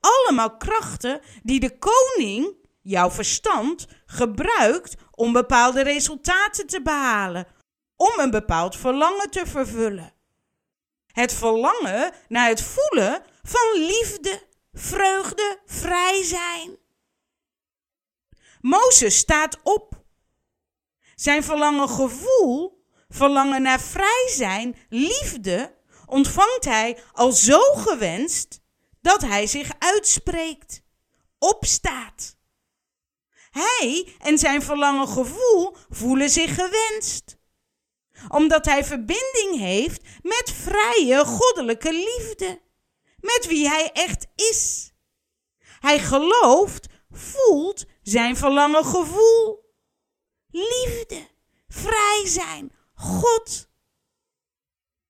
Allemaal 0.00 0.56
krachten 0.56 1.20
die 1.42 1.60
de 1.60 1.78
koning, 1.78 2.56
jouw 2.82 3.10
verstand, 3.10 3.86
gebruikt 4.06 4.94
om 5.10 5.32
bepaalde 5.32 5.82
resultaten 5.82 6.66
te 6.66 6.82
behalen, 6.82 7.46
om 7.96 8.12
een 8.18 8.30
bepaald 8.30 8.76
verlangen 8.76 9.30
te 9.30 9.46
vervullen. 9.46 10.12
Het 11.12 11.32
verlangen 11.32 12.12
naar 12.28 12.48
het 12.48 12.62
voelen 12.62 13.22
van 13.42 13.80
liefde, 13.80 14.42
vreugde, 14.72 15.60
vrij 15.66 16.22
zijn. 16.22 16.78
Mozes 18.60 19.16
staat 19.16 19.58
op. 19.62 20.02
Zijn 21.14 21.44
verlangen 21.44 21.88
gevoel, 21.88 22.84
verlangen 23.08 23.62
naar 23.62 23.80
vrij 23.80 24.28
zijn, 24.30 24.76
liefde, 24.88 25.73
ontvangt 26.06 26.64
hij 26.64 26.98
al 27.12 27.32
zo 27.32 27.60
gewenst 27.60 28.60
dat 29.00 29.20
hij 29.20 29.46
zich 29.46 29.70
uitspreekt, 29.78 30.82
opstaat. 31.38 32.36
Hij 33.50 34.14
en 34.18 34.38
zijn 34.38 34.62
verlangen 34.62 35.08
gevoel 35.08 35.76
voelen 35.88 36.30
zich 36.30 36.54
gewenst 36.54 37.36
omdat 38.28 38.64
hij 38.64 38.84
verbinding 38.84 39.58
heeft 39.58 40.02
met 40.22 40.52
vrije 40.62 41.24
goddelijke 41.24 41.92
liefde, 41.92 42.62
met 43.16 43.46
wie 43.46 43.68
hij 43.68 43.90
echt 43.92 44.26
is. 44.34 44.92
Hij 45.80 45.98
gelooft, 45.98 46.86
voelt 47.10 47.84
zijn 48.02 48.36
verlangen 48.36 48.84
gevoel. 48.84 49.72
Liefde, 50.50 51.28
vrij 51.68 52.22
zijn, 52.26 52.72
God. 52.94 53.68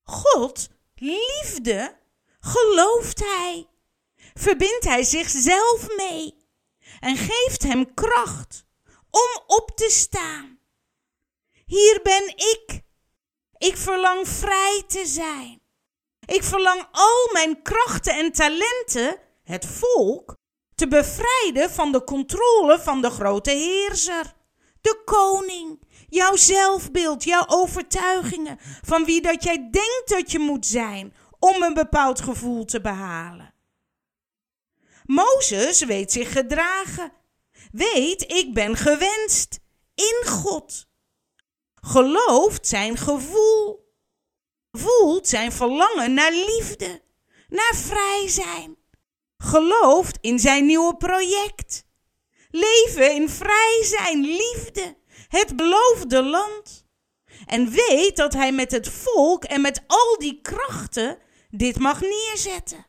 God, 0.02 0.68
liefde, 1.04 1.96
gelooft 2.40 3.18
hij. 3.18 3.68
Verbindt 4.34 4.84
hij 4.84 5.02
zichzelf 5.02 5.96
mee 5.96 6.46
en 7.00 7.16
geeft 7.16 7.62
hem 7.62 7.94
kracht 7.94 8.64
om 9.10 9.42
op 9.46 9.70
te 9.74 9.90
staan. 9.90 10.58
Hier 11.66 12.00
ben 12.02 12.28
ik, 12.28 12.80
ik 13.58 13.76
verlang 13.76 14.28
vrij 14.28 14.84
te 14.86 15.06
zijn. 15.06 15.62
Ik 16.26 16.42
verlang 16.42 16.88
al 16.92 17.28
mijn 17.32 17.62
krachten 17.62 18.14
en 18.14 18.32
talenten, 18.32 19.20
het 19.42 19.66
volk, 19.66 20.36
te 20.74 20.88
bevrijden 20.88 21.70
van 21.70 21.92
de 21.92 22.04
controle 22.04 22.80
van 22.80 23.00
de 23.02 23.10
grote 23.10 23.50
heerser, 23.50 24.34
de 24.80 25.02
koning, 25.04 25.80
jouw 26.08 26.36
zelfbeeld, 26.36 27.24
jouw 27.24 27.44
overtuigingen, 27.46 28.58
van 28.82 29.04
wie 29.04 29.20
dat 29.20 29.42
jij 29.42 29.56
denkt 29.70 30.04
dat 30.04 30.30
je 30.30 30.38
moet 30.38 30.66
zijn 30.66 31.14
om 31.38 31.62
een 31.62 31.74
bepaald 31.74 32.20
gevoel 32.20 32.64
te 32.64 32.80
behalen. 32.80 33.54
Mozes 35.04 35.84
weet 35.84 36.12
zich 36.12 36.32
gedragen, 36.32 37.12
weet 37.72 38.32
ik 38.32 38.54
ben 38.54 38.76
gewenst 38.76 39.60
in 39.94 40.22
God. 40.26 40.86
Gelooft 41.74 42.66
zijn 42.66 42.96
gevoel, 42.96 43.92
voelt 44.72 45.28
zijn 45.28 45.52
verlangen 45.52 46.14
naar 46.14 46.32
liefde, 46.32 47.02
naar 47.48 47.74
vrij 47.74 48.28
zijn, 48.28 48.76
gelooft 49.38 50.18
in 50.20 50.38
zijn 50.38 50.66
nieuwe 50.66 50.96
project, 50.96 51.84
leven 52.50 53.14
in 53.14 53.28
vrij 53.28 53.80
zijn, 53.82 54.20
liefde, 54.20 54.96
het 55.38 55.56
beloofde 55.56 56.22
land. 56.22 56.86
En 57.46 57.70
weet 57.70 58.16
dat 58.16 58.32
hij 58.32 58.52
met 58.52 58.70
het 58.70 58.88
volk 58.88 59.44
en 59.44 59.60
met 59.60 59.82
al 59.86 60.18
die 60.18 60.40
krachten 60.40 61.18
dit 61.50 61.78
mag 61.78 62.00
neerzetten. 62.00 62.86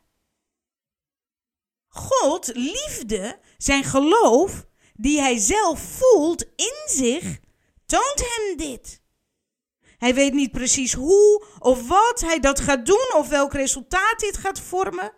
God, 1.88 2.50
liefde, 2.54 3.38
zijn 3.56 3.84
geloof, 3.84 4.66
die 4.94 5.20
hij 5.20 5.38
zelf 5.38 5.80
voelt 5.80 6.42
in 6.56 6.74
zich, 6.86 7.38
toont 7.86 8.24
hem 8.36 8.56
dit. 8.56 9.02
Hij 9.98 10.14
weet 10.14 10.32
niet 10.32 10.50
precies 10.50 10.92
hoe 10.92 11.44
of 11.58 11.88
wat 11.88 12.20
hij 12.20 12.40
dat 12.40 12.60
gaat 12.60 12.86
doen 12.86 13.12
of 13.14 13.28
welk 13.28 13.52
resultaat 13.52 14.18
dit 14.18 14.36
gaat 14.36 14.60
vormen. 14.60 15.12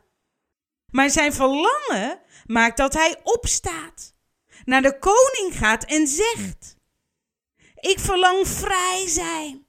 Maar 0.91 1.11
zijn 1.11 1.33
verlangen 1.33 2.21
maakt 2.47 2.77
dat 2.77 2.95
hij 2.95 3.21
opstaat, 3.23 4.15
naar 4.65 4.83
de 4.83 4.99
koning 4.99 5.59
gaat 5.59 5.85
en 5.85 6.07
zegt: 6.07 6.77
Ik 7.81 7.99
verlang 7.99 8.49
vrij 8.49 9.07
zijn. 9.07 9.67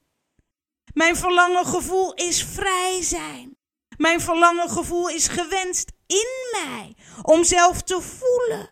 Mijn 0.92 1.16
verlangen 1.16 1.66
gevoel 1.66 2.14
is 2.14 2.44
vrij 2.44 3.02
zijn. 3.02 3.58
Mijn 3.96 4.20
verlangen 4.20 4.70
gevoel 4.70 5.08
is 5.08 5.28
gewenst 5.28 5.92
in 6.06 6.28
mij 6.52 6.96
om 7.22 7.44
zelf 7.44 7.82
te 7.82 8.00
voelen. 8.00 8.70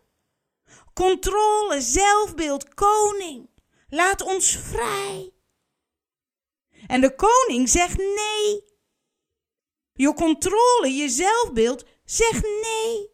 Controle, 0.94 1.80
zelfbeeld, 1.80 2.74
koning. 2.74 3.50
Laat 3.88 4.22
ons 4.22 4.56
vrij. 4.56 5.32
En 6.86 7.00
de 7.00 7.14
koning 7.14 7.68
zegt 7.68 7.96
nee. 7.96 8.64
Je 9.92 10.14
controle, 10.14 10.94
je 10.94 11.08
zelfbeeld 11.08 11.84
zegt 12.04 12.42
nee. 12.42 13.10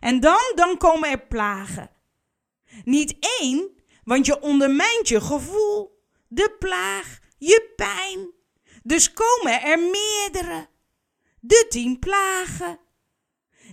En 0.00 0.20
dan, 0.20 0.52
dan 0.54 0.78
komen 0.78 1.10
er 1.10 1.26
plagen. 1.26 1.90
Niet 2.84 3.16
één, 3.40 3.77
want 4.08 4.26
je 4.26 4.40
ondermijnt 4.40 5.08
je 5.08 5.20
gevoel, 5.20 6.02
de 6.28 6.56
plaag, 6.58 7.18
je 7.38 7.72
pijn. 7.76 8.32
Dus 8.82 9.12
komen 9.12 9.62
er 9.62 9.78
meerdere. 9.78 10.68
De 11.40 11.66
tien 11.68 11.98
plagen. 11.98 12.78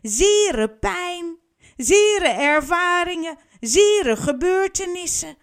Zere 0.01 0.69
pijn, 0.69 1.39
zere 1.77 2.27
ervaringen, 2.27 3.37
zere 3.59 4.15
gebeurtenissen. 4.15 5.37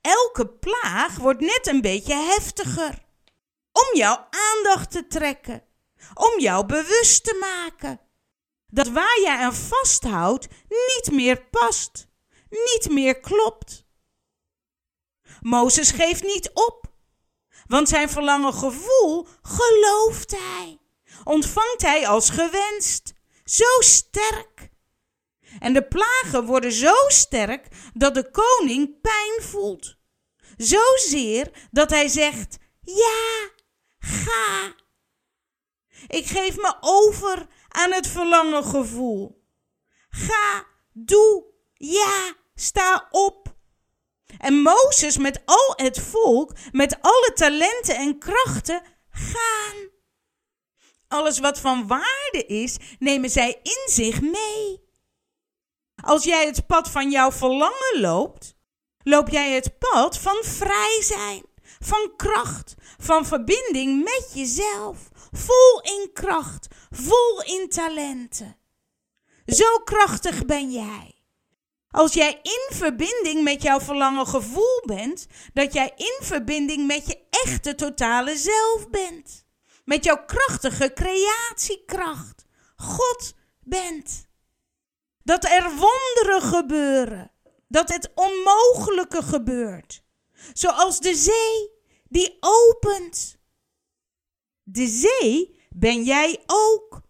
Elke 0.00 0.48
plaag 0.48 1.16
wordt 1.16 1.40
net 1.40 1.66
een 1.66 1.80
beetje 1.80 2.14
heftiger. 2.14 3.04
Om 3.72 3.96
jouw 3.96 4.26
aandacht 4.30 4.90
te 4.90 5.06
trekken. 5.06 5.64
Om 6.14 6.40
jou 6.40 6.66
bewust 6.66 7.24
te 7.24 7.36
maken. 7.40 8.00
Dat 8.66 8.88
waar 8.88 9.20
jij 9.20 9.36
aan 9.36 9.54
vasthoudt 9.54 10.48
niet 10.68 11.10
meer 11.12 11.44
past. 11.50 12.10
Niet 12.52 12.88
meer 12.90 13.20
klopt. 13.20 13.86
Mozes 15.40 15.90
geeft 15.90 16.22
niet 16.22 16.50
op. 16.54 16.90
Want 17.66 17.88
zijn 17.88 18.08
verlangen 18.08 18.54
gevoel 18.54 19.26
gelooft 19.42 20.30
hij. 20.30 20.78
Ontvangt 21.24 21.82
hij 21.82 22.08
als 22.08 22.30
gewenst. 22.30 23.14
Zo 23.44 23.80
sterk. 23.80 24.70
En 25.60 25.72
de 25.72 25.82
plagen 25.82 26.46
worden 26.46 26.72
zo 26.72 26.94
sterk 27.08 27.66
dat 27.94 28.14
de 28.14 28.30
koning 28.30 29.00
pijn 29.00 29.42
voelt. 29.42 29.96
Zozeer 30.56 31.68
dat 31.70 31.90
hij 31.90 32.08
zegt: 32.08 32.58
Ja, 32.80 33.50
ga. 33.98 34.74
Ik 36.06 36.26
geef 36.26 36.56
me 36.56 36.76
over 36.80 37.46
aan 37.68 37.92
het 37.92 38.06
verlangen 38.06 38.64
gevoel. 38.64 39.44
Ga, 40.10 40.66
doe, 40.92 41.44
ja, 41.74 42.34
sta 42.62 43.08
op. 43.10 43.54
En 44.38 44.54
Mozes 44.54 45.16
met 45.16 45.42
al 45.44 45.72
het 45.76 46.00
volk, 46.00 46.52
met 46.72 46.98
alle 47.00 47.32
talenten 47.34 47.96
en 47.96 48.18
krachten, 48.18 48.82
gaan. 49.10 49.90
Alles 51.08 51.38
wat 51.38 51.60
van 51.60 51.86
waarde 51.86 52.44
is, 52.46 52.76
nemen 52.98 53.30
zij 53.30 53.60
in 53.62 53.92
zich 53.92 54.20
mee. 54.20 54.80
Als 56.04 56.24
jij 56.24 56.46
het 56.46 56.66
pad 56.66 56.90
van 56.90 57.10
jouw 57.10 57.32
verlangen 57.32 58.00
loopt, 58.00 58.54
loop 59.02 59.28
jij 59.28 59.52
het 59.52 59.78
pad 59.78 60.18
van 60.18 60.38
vrij 60.40 60.98
zijn, 61.02 61.42
van 61.78 62.12
kracht, 62.16 62.74
van 62.98 63.26
verbinding 63.26 64.04
met 64.04 64.30
jezelf, 64.34 64.98
vol 65.32 65.80
in 65.82 66.10
kracht, 66.12 66.66
vol 66.90 67.42
in 67.42 67.68
talenten. 67.68 68.56
Zo 69.46 69.78
krachtig 69.78 70.44
ben 70.46 70.72
jij. 70.72 71.11
Als 71.92 72.12
jij 72.12 72.40
in 72.42 72.76
verbinding 72.76 73.42
met 73.42 73.62
jouw 73.62 73.80
verlangen 73.80 74.26
gevoel 74.26 74.82
bent, 74.86 75.26
dat 75.52 75.72
jij 75.72 75.92
in 75.96 76.18
verbinding 76.20 76.86
met 76.86 77.06
je 77.06 77.18
echte 77.30 77.74
totale 77.74 78.36
zelf 78.36 78.90
bent. 78.90 79.44
Met 79.84 80.04
jouw 80.04 80.24
krachtige 80.24 80.92
creatiekracht. 80.92 82.44
God 82.76 83.34
bent. 83.60 84.26
Dat 85.22 85.44
er 85.44 85.70
wonderen 85.70 86.42
gebeuren. 86.42 87.30
Dat 87.68 87.88
het 87.88 88.10
onmogelijke 88.14 89.22
gebeurt. 89.22 90.04
Zoals 90.52 91.00
de 91.00 91.14
zee 91.14 91.70
die 92.08 92.36
opent. 92.40 93.38
De 94.62 94.86
zee 94.86 95.60
ben 95.70 96.04
jij 96.04 96.42
ook. 96.46 97.00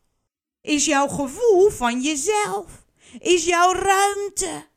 Is 0.61 0.85
jouw 0.85 1.09
gevoel 1.09 1.71
van 1.71 2.01
jezelf. 2.01 2.85
Is 3.19 3.45
jouw 3.45 3.73
ruimte. 3.73 4.71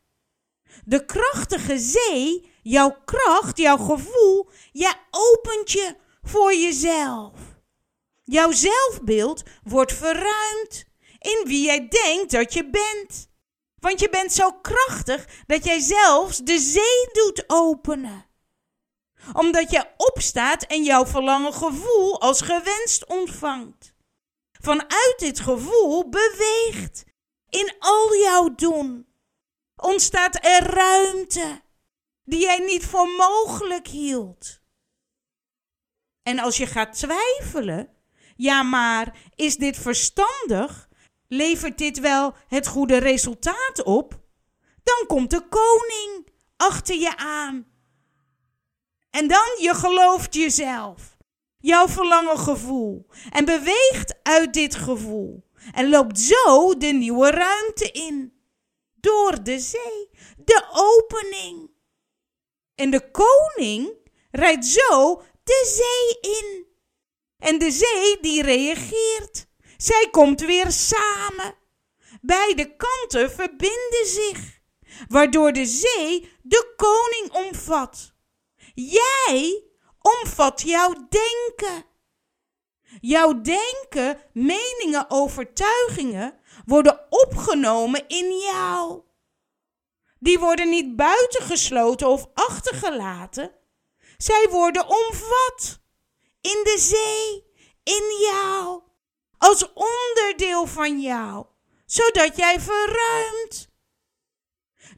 De 0.88 1.04
krachtige 1.04 1.78
zee, 1.78 2.50
jouw 2.62 2.96
kracht, 3.04 3.56
jouw 3.56 3.76
gevoel, 3.76 4.50
jij 4.72 4.94
opent 5.10 5.70
je 5.70 5.96
voor 6.22 6.54
jezelf. 6.54 7.32
Jouw 8.24 8.52
zelfbeeld 8.52 9.42
wordt 9.64 9.92
verruimd 9.92 10.84
in 11.18 11.42
wie 11.44 11.64
jij 11.64 11.88
denkt 11.88 12.30
dat 12.30 12.52
je 12.52 12.70
bent. 12.70 13.28
Want 13.80 14.00
je 14.00 14.08
bent 14.08 14.32
zo 14.32 14.52
krachtig 14.52 15.26
dat 15.46 15.64
jij 15.64 15.80
zelfs 15.80 16.38
de 16.38 16.58
zee 16.58 17.08
doet 17.12 17.44
openen. 17.46 18.24
omdat 19.32 19.70
je 19.70 19.86
opstaat 19.96 20.62
en 20.62 20.82
jouw 20.82 21.06
verlangen 21.06 21.52
gevoel 21.52 22.20
als 22.20 22.40
gewenst 22.40 23.06
ontvangt. 23.06 23.94
Vanuit 24.60 25.14
dit 25.16 25.40
gevoel 25.40 26.08
beweegt 26.08 27.04
in 27.48 27.74
al 27.78 28.16
jouw 28.16 28.54
doen. 28.54 29.06
Ontstaat 29.76 30.44
er 30.44 30.62
ruimte 30.62 31.62
die 32.24 32.40
jij 32.40 32.58
niet 32.58 32.84
voor 32.84 33.08
mogelijk 33.08 33.86
hield. 33.88 34.60
En 36.22 36.38
als 36.38 36.56
je 36.56 36.66
gaat 36.66 36.92
twijfelen, 36.92 37.88
ja 38.36 38.62
maar 38.62 39.18
is 39.34 39.56
dit 39.56 39.76
verstandig? 39.76 40.88
Levert 41.28 41.78
dit 41.78 42.00
wel 42.00 42.34
het 42.48 42.66
goede 42.66 42.96
resultaat 42.96 43.82
op? 43.84 44.20
Dan 44.82 45.06
komt 45.06 45.30
de 45.30 45.48
koning 45.48 46.28
achter 46.56 46.96
je 46.96 47.16
aan. 47.16 47.66
En 49.10 49.28
dan 49.28 49.56
je 49.60 49.74
gelooft 49.74 50.34
jezelf, 50.34 51.16
jouw 51.58 51.88
verlangen 51.88 52.38
gevoel 52.38 53.06
en 53.30 53.44
beweegt 53.44 54.14
uit 54.22 54.54
dit 54.54 54.74
gevoel 54.74 55.44
en 55.72 55.88
loopt 55.88 56.20
zo 56.20 56.76
de 56.76 56.86
nieuwe 56.86 57.30
ruimte 57.30 57.90
in. 57.90 58.35
Door 59.06 59.42
de 59.42 59.58
zee, 59.58 60.10
de 60.36 60.66
opening. 60.72 61.70
En 62.74 62.90
de 62.90 63.10
koning 63.10 63.94
rijdt 64.30 64.66
zo 64.66 65.22
de 65.44 65.64
zee 65.76 66.32
in. 66.32 66.66
En 67.38 67.58
de 67.58 67.70
zee 67.70 68.20
die 68.20 68.42
reageert. 68.42 69.46
Zij 69.76 70.08
komt 70.10 70.40
weer 70.40 70.70
samen. 70.70 71.54
Beide 72.20 72.76
kanten 72.76 73.30
verbinden 73.30 74.06
zich, 74.06 74.60
waardoor 75.08 75.52
de 75.52 75.66
zee 75.66 76.32
de 76.42 76.74
koning 76.76 77.46
omvat. 77.46 78.12
Jij 78.74 79.64
omvat 80.00 80.60
jouw 80.60 81.08
denken. 81.08 81.84
Jouw 83.00 83.40
denken, 83.40 84.20
meningen, 84.32 85.10
overtuigingen 85.10 86.40
worden 86.66 87.06
opgenomen 87.08 88.08
in 88.08 88.38
jou. 88.38 89.02
Die 90.18 90.38
worden 90.38 90.68
niet 90.68 90.96
buitengesloten 90.96 92.08
of 92.08 92.26
achtergelaten. 92.34 93.54
Zij 94.16 94.48
worden 94.50 94.88
omvat 94.88 95.80
in 96.40 96.60
de 96.64 96.76
zee, 96.78 97.44
in 97.82 98.18
jou, 98.20 98.82
als 99.38 99.72
onderdeel 99.72 100.66
van 100.66 101.00
jou, 101.00 101.46
zodat 101.86 102.36
jij 102.36 102.60
verruimt. 102.60 103.68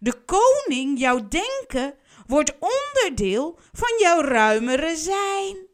De 0.01 0.25
koning, 0.25 0.99
jouw 0.99 1.29
denken, 1.29 1.99
wordt 2.27 2.55
onderdeel 2.59 3.59
van 3.73 3.99
jouw 3.99 4.21
ruimere 4.21 4.97
zijn. 4.97 5.67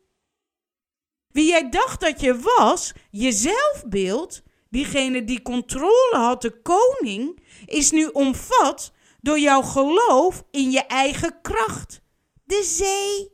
Wie 1.28 1.49
jij 1.49 1.68
dacht 1.70 2.01
dat 2.01 2.20
je 2.20 2.38
was, 2.38 2.92
je 3.11 3.32
zelfbeeld, 3.32 4.42
diegene 4.75 5.25
die 5.25 5.43
controle 5.43 6.16
had, 6.16 6.43
de 6.43 6.62
koning, 6.62 7.43
is 7.66 7.91
nu 7.91 8.07
omvat 8.07 8.93
door 9.20 9.39
jouw 9.39 9.62
geloof 9.62 10.43
in 10.51 10.70
je 10.70 10.87
eigen 10.87 11.41
kracht, 11.43 12.01
de 12.45 12.62
zee. 12.62 13.33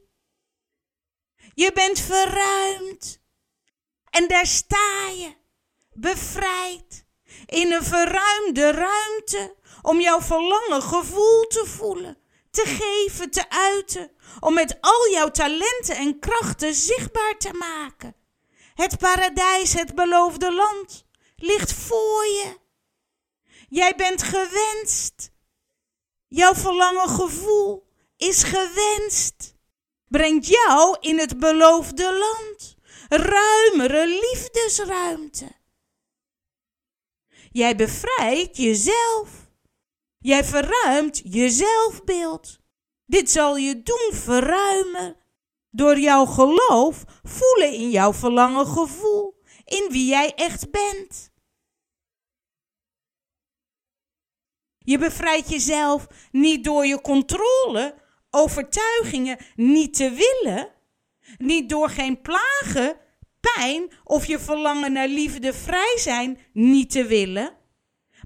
Je 1.55 1.71
bent 1.73 2.01
verruimd. 2.01 3.21
En 4.11 4.29
daar 4.29 4.47
sta 4.47 5.09
je, 5.17 5.35
bevrijd, 5.93 7.07
in 7.47 7.73
een 7.73 7.85
verruimde 7.85 8.71
ruimte 8.71 9.57
om 9.83 10.01
jouw 10.01 10.21
verlangen 10.21 10.83
gevoel 10.83 11.47
te 11.47 11.65
voelen, 11.67 12.19
te 12.51 12.63
geven, 12.67 13.31
te 13.31 13.51
uiten, 13.51 14.11
om 14.41 14.55
met 14.55 14.79
al 14.81 15.11
jouw 15.11 15.31
talenten 15.31 15.97
en 15.97 16.19
krachten 16.19 16.75
zichtbaar 16.75 17.37
te 17.39 17.53
maken. 17.53 18.15
Het 18.75 18.99
paradijs, 18.99 19.73
het 19.73 19.95
beloofde 19.95 20.53
land, 20.53 21.09
ligt 21.41 21.73
voor 21.73 22.25
je. 22.25 22.59
Jij 23.69 23.95
bent 23.97 24.23
gewenst. 24.23 25.31
Jouw 26.29 26.55
verlangen 26.55 27.09
gevoel 27.09 27.87
is 28.17 28.43
gewenst. 28.43 29.55
Brengt 30.09 30.47
jou 30.47 30.97
in 31.01 31.19
het 31.19 31.39
beloofde 31.39 32.19
land. 32.19 32.77
Ruimere 33.09 34.07
liefdesruimte. 34.07 35.59
Jij 37.51 37.77
bevrijdt 37.77 38.57
jezelf. 38.57 39.29
Jij 40.19 40.45
verruimt 40.45 41.21
je 41.25 41.51
zelfbeeld. 41.51 42.59
Dit 43.07 43.31
zal 43.31 43.57
je 43.57 43.83
doen 43.83 44.11
verruimen. 44.13 45.17
Door 45.71 45.99
jouw 45.99 46.27
geloof 46.27 47.05
voelen 47.23 47.73
in 47.73 47.91
jouw 47.91 48.13
verlangen 48.13 48.67
gevoel. 48.67 49.43
In 49.65 49.87
wie 49.91 50.07
jij 50.07 50.35
echt 50.35 50.71
bent. 50.71 51.30
Je 54.91 54.99
bevrijdt 54.99 55.51
jezelf 55.51 56.07
niet 56.31 56.65
door 56.65 56.87
je 56.87 57.01
controle, 57.01 57.95
overtuigingen 58.31 59.39
niet 59.57 59.95
te 59.95 60.11
willen, 60.11 60.69
niet 61.39 61.69
door 61.69 61.89
geen 61.89 62.21
plagen, 62.21 62.97
pijn 63.41 63.93
of 64.05 64.27
je 64.27 64.39
verlangen 64.39 64.93
naar 64.93 65.09
liefde 65.09 65.53
vrij 65.53 65.95
zijn 65.99 66.39
niet 66.53 66.91
te 66.91 67.05
willen, 67.05 67.57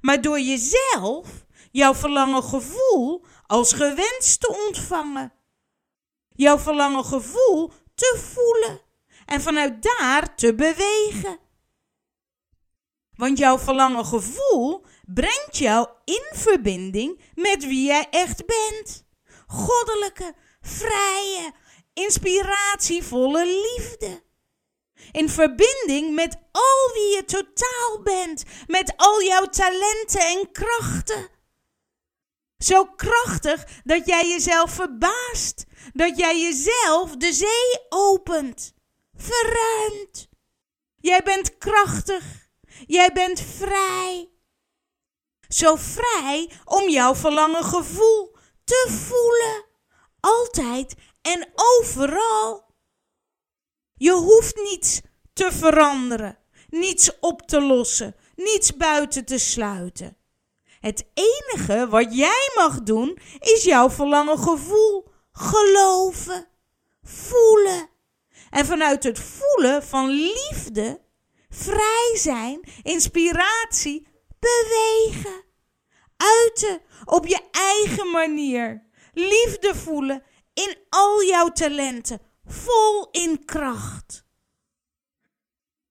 maar 0.00 0.20
door 0.20 0.40
jezelf, 0.40 1.44
jouw 1.70 1.94
verlangen 1.94 2.42
gevoel 2.42 3.24
als 3.46 3.72
gewenst 3.72 4.40
te 4.40 4.64
ontvangen. 4.66 5.32
Jouw 6.28 6.58
verlangen 6.58 7.04
gevoel 7.04 7.72
te 7.94 8.18
voelen 8.32 8.80
en 9.26 9.40
vanuit 9.40 9.82
daar 9.82 10.34
te 10.34 10.54
bewegen. 10.54 11.38
Want 13.14 13.38
jouw 13.38 13.58
verlangen 13.58 14.04
gevoel 14.04 14.84
brengt 15.06 15.56
jou 15.56 15.88
in 16.04 16.24
verbinding 16.32 17.20
met 17.34 17.66
wie 17.66 17.86
jij 17.86 18.06
echt 18.10 18.46
bent. 18.46 19.04
Goddelijke, 19.46 20.34
vrije, 20.60 21.52
inspiratievolle 21.94 23.46
liefde. 23.46 24.22
In 25.12 25.28
verbinding 25.28 26.14
met 26.14 26.36
al 26.52 26.92
wie 26.94 27.14
je 27.14 27.24
totaal 27.24 28.02
bent, 28.02 28.42
met 28.66 28.92
al 28.96 29.22
jouw 29.22 29.46
talenten 29.46 30.20
en 30.20 30.50
krachten. 30.52 31.28
Zo 32.58 32.84
krachtig 32.84 33.64
dat 33.84 34.06
jij 34.06 34.28
jezelf 34.28 34.70
verbaast, 34.70 35.64
dat 35.92 36.18
jij 36.18 36.40
jezelf 36.40 37.16
de 37.16 37.32
zee 37.32 37.86
opent, 37.88 38.74
verruimt. 39.16 40.28
Jij 40.96 41.20
bent 41.24 41.58
krachtig, 41.58 42.24
jij 42.86 43.12
bent 43.12 43.40
vrij. 43.40 44.33
Zo 45.54 45.76
vrij 45.76 46.50
om 46.64 46.88
jouw 46.88 47.14
verlangen 47.14 47.64
gevoel 47.64 48.36
te 48.64 48.86
voelen, 49.06 49.64
altijd 50.20 50.94
en 51.22 51.52
overal. 51.54 52.74
Je 53.94 54.12
hoeft 54.12 54.56
niets 54.56 55.00
te 55.32 55.52
veranderen, 55.52 56.38
niets 56.68 57.10
op 57.20 57.42
te 57.42 57.60
lossen, 57.60 58.16
niets 58.34 58.76
buiten 58.76 59.24
te 59.24 59.38
sluiten. 59.38 60.16
Het 60.80 61.06
enige 61.14 61.88
wat 61.88 62.16
jij 62.16 62.50
mag 62.54 62.82
doen 62.82 63.18
is 63.38 63.64
jouw 63.64 63.90
verlangen 63.90 64.38
gevoel 64.38 65.08
geloven, 65.32 66.48
voelen. 67.02 67.88
En 68.50 68.66
vanuit 68.66 69.04
het 69.04 69.18
voelen 69.18 69.82
van 69.82 70.08
liefde, 70.08 71.00
vrij 71.48 72.12
zijn, 72.14 72.60
inspiratie, 72.82 74.12
bewegen. 74.44 75.44
Uiten 76.16 76.80
op 77.04 77.26
je 77.26 77.48
eigen 77.50 78.10
manier. 78.10 78.86
Liefde 79.12 79.74
voelen 79.74 80.22
in 80.54 80.76
al 80.88 81.24
jouw 81.24 81.48
talenten, 81.48 82.20
vol 82.44 83.08
in 83.10 83.44
kracht. 83.44 84.26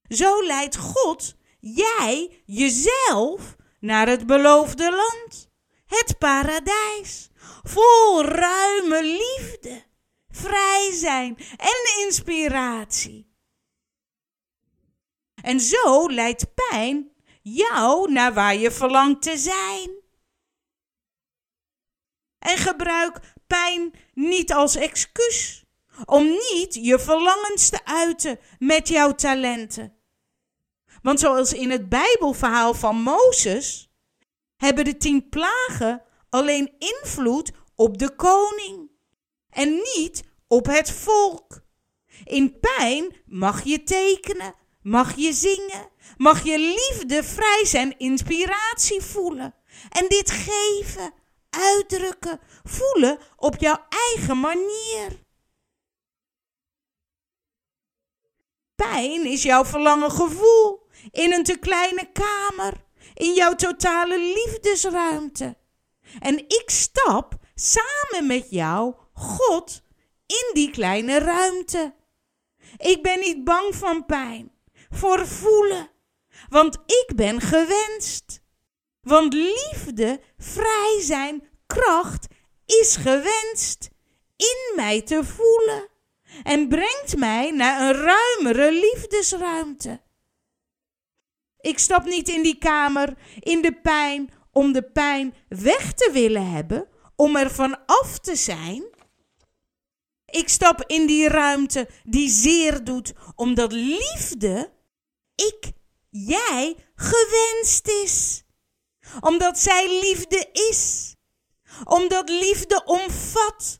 Zo 0.07 0.43
leidt 0.43 0.77
God 0.77 1.35
jij 1.59 2.43
jezelf 2.45 3.55
naar 3.79 4.07
het 4.07 4.25
beloofde 4.25 4.91
land, 4.91 5.49
het 5.85 6.17
paradijs, 6.17 7.29
vol 7.63 8.25
ruime 8.25 9.03
liefde, 9.03 9.83
vrij 10.29 10.91
zijn 10.93 11.37
en 11.57 12.05
inspiratie. 12.05 13.31
En 15.41 15.59
zo 15.59 16.09
leidt 16.09 16.53
pijn 16.53 17.12
jou 17.43 18.11
naar 18.11 18.33
waar 18.33 18.55
je 18.55 18.71
verlangt 18.71 19.21
te 19.21 19.37
zijn. 19.37 19.91
En 22.39 22.57
gebruik 22.57 23.19
pijn 23.47 23.93
niet 24.13 24.53
als 24.53 24.75
excuus 24.75 25.65
om 26.05 26.23
niet 26.23 26.73
je 26.73 26.99
verlangens 26.99 27.69
te 27.69 27.85
uiten 27.85 28.39
met 28.59 28.87
jouw 28.87 29.15
talenten. 29.15 29.97
Want 31.01 31.19
zoals 31.19 31.53
in 31.53 31.71
het 31.71 31.89
Bijbelverhaal 31.89 32.73
van 32.73 32.95
Mozes 32.95 33.91
hebben 34.55 34.85
de 34.85 34.97
tien 34.97 35.29
plagen 35.29 36.03
alleen 36.29 36.75
invloed 36.79 37.51
op 37.75 37.97
de 37.97 38.15
koning 38.15 38.91
en 39.49 39.73
niet 39.73 40.23
op 40.47 40.65
het 40.65 40.91
volk. 40.91 41.61
In 42.23 42.59
pijn 42.59 43.15
mag 43.25 43.63
je 43.63 43.83
tekenen, 43.83 44.55
mag 44.81 45.15
je 45.15 45.33
zingen, 45.33 45.89
mag 46.17 46.43
je 46.43 46.57
liefde, 46.57 47.23
vrij 47.23 47.65
zijn, 47.65 47.97
inspiratie 47.97 49.01
voelen. 49.01 49.55
En 49.89 50.07
dit 50.07 50.31
geven, 50.31 51.13
uitdrukken, 51.49 52.39
voelen 52.63 53.17
op 53.35 53.55
jouw 53.59 53.85
eigen 53.89 54.39
manier. 54.39 55.21
Pijn 58.75 59.25
is 59.25 59.43
jouw 59.43 59.65
verlangen 59.65 60.11
gevoel 60.11 60.87
in 61.11 61.33
een 61.33 61.43
te 61.43 61.57
kleine 61.57 62.11
kamer, 62.11 62.73
in 63.13 63.33
jouw 63.33 63.55
totale 63.55 64.17
liefdesruimte. 64.17 65.57
En 66.19 66.37
ik 66.37 66.63
stap 66.65 67.33
samen 67.55 68.27
met 68.27 68.49
jou, 68.49 68.93
God, 69.13 69.81
in 70.25 70.49
die 70.53 70.71
kleine 70.71 71.17
ruimte. 71.17 71.93
Ik 72.77 73.03
ben 73.03 73.19
niet 73.19 73.43
bang 73.43 73.75
van 73.75 74.05
pijn, 74.05 74.51
voor 74.89 75.27
voelen, 75.27 75.89
want 76.49 76.75
ik 76.75 77.11
ben 77.15 77.41
gewenst. 77.41 78.41
Want 79.01 79.33
liefde, 79.33 80.21
vrij 80.37 80.99
zijn, 81.01 81.43
kracht 81.67 82.27
is 82.65 82.95
gewenst 82.95 83.89
in 84.35 84.75
mij 84.75 85.01
te 85.01 85.23
voelen 85.23 85.89
en 86.43 86.67
brengt 86.67 87.17
mij 87.17 87.51
naar 87.51 87.81
een 87.81 88.01
ruimere 88.01 88.71
liefdesruimte. 88.71 90.01
Ik 91.59 91.79
stap 91.79 92.05
niet 92.05 92.29
in 92.29 92.43
die 92.43 92.57
kamer 92.57 93.17
in 93.39 93.61
de 93.61 93.73
pijn 93.73 94.29
om 94.51 94.71
de 94.71 94.81
pijn 94.81 95.33
weg 95.47 95.93
te 95.93 96.09
willen 96.13 96.51
hebben, 96.51 96.87
om 97.15 97.35
er 97.35 97.51
van 97.51 97.85
af 97.85 98.19
te 98.19 98.35
zijn. 98.35 98.83
Ik 100.25 100.49
stap 100.49 100.83
in 100.87 101.05
die 101.05 101.27
ruimte 101.27 101.89
die 102.03 102.29
zeer 102.29 102.83
doet, 102.83 103.13
omdat 103.35 103.71
liefde, 103.71 104.71
ik, 105.35 105.71
jij, 106.13 106.75
gewenst 106.95 107.87
is. 107.87 108.43
Omdat 109.19 109.59
zij 109.59 109.99
liefde 110.01 110.49
is. 110.71 111.15
Omdat 111.83 112.29
liefde 112.29 112.83
omvat, 112.85 113.79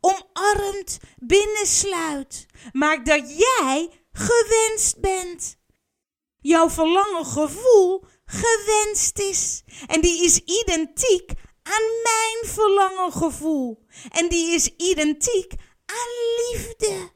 omarmt, 0.00 0.98
binnensluit. 1.16 2.46
Maakt 2.72 3.06
dat 3.06 3.38
jij 3.38 3.90
gewenst 4.12 5.00
bent. 5.00 5.56
Jouw 6.40 6.70
verlangen 6.70 7.26
gevoel 7.26 8.04
gewenst 8.24 9.18
is. 9.18 9.62
En 9.86 10.00
die 10.00 10.24
is 10.24 10.38
identiek 10.38 11.30
aan 11.62 11.84
mijn 12.02 12.54
verlangen 12.54 13.12
gevoel. 13.12 13.86
En 14.08 14.28
die 14.28 14.54
is 14.54 14.66
identiek 14.76 15.52
aan 15.86 16.08
liefde. 16.50 17.10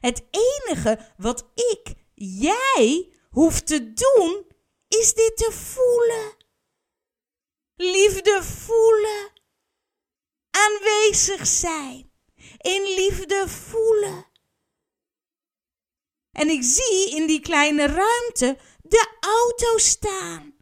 Het 0.00 0.22
enige 0.30 1.12
wat 1.16 1.50
ik, 1.54 1.94
jij, 2.18 3.12
hoeft 3.30 3.66
te 3.66 3.92
doen, 3.92 4.46
is 4.88 5.14
dit 5.14 5.36
te 5.36 5.52
voelen. 5.52 6.36
Liefde 7.74 8.42
voelen. 8.42 9.30
Aanwezig 10.50 11.46
zijn. 11.46 12.12
In 12.58 12.82
liefde 12.82 13.48
voelen. 13.48 14.26
En 16.32 16.48
ik 16.48 16.62
zie 16.62 17.10
in 17.10 17.26
die 17.26 17.40
kleine 17.40 17.86
ruimte 17.86 18.58
de 18.82 19.16
auto 19.20 19.78
staan. 19.78 20.54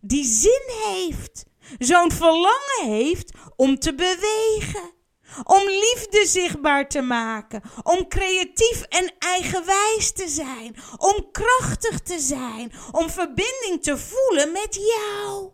Die 0.00 0.24
zin 0.24 0.62
heeft. 0.66 1.44
Zo'n 1.78 2.12
verlangen 2.12 2.84
heeft 2.84 3.32
om 3.56 3.78
te 3.78 3.94
bewegen. 3.94 4.93
Om 5.42 5.68
liefde 5.68 6.26
zichtbaar 6.26 6.88
te 6.88 7.00
maken. 7.00 7.62
Om 7.82 8.08
creatief 8.08 8.82
en 8.82 9.12
eigenwijs 9.18 10.12
te 10.12 10.28
zijn. 10.28 10.76
Om 10.96 11.30
krachtig 11.30 12.00
te 12.00 12.18
zijn. 12.18 12.72
Om 12.90 13.10
verbinding 13.10 13.82
te 13.82 13.98
voelen 13.98 14.52
met 14.52 14.74
jou. 14.74 15.52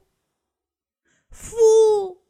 Voel. 1.31 2.29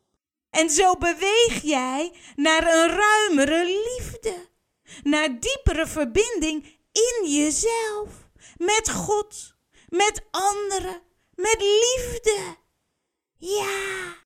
En 0.51 0.71
zo 0.71 0.95
beweeg 0.97 1.63
jij 1.63 2.13
naar 2.37 2.75
een 2.75 2.89
ruimere 2.89 3.65
liefde. 3.65 4.49
Naar 5.03 5.41
diepere 5.41 5.87
verbinding 5.87 6.79
in 6.93 7.31
jezelf. 7.31 8.09
Met 8.57 8.91
God. 8.91 9.55
Met 9.89 10.23
anderen. 10.31 11.03
Met 11.35 11.61
liefde. 11.61 12.57
Ja. 13.37 14.19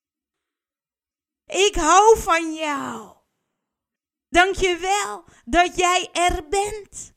Ik 1.46 1.74
hou 1.74 2.18
van 2.18 2.54
jou. 2.54 3.13
Dank 4.34 4.54
je 4.54 4.76
wel 4.76 5.24
dat 5.44 5.76
jij 5.76 6.08
er 6.12 6.48
bent. 6.48 7.12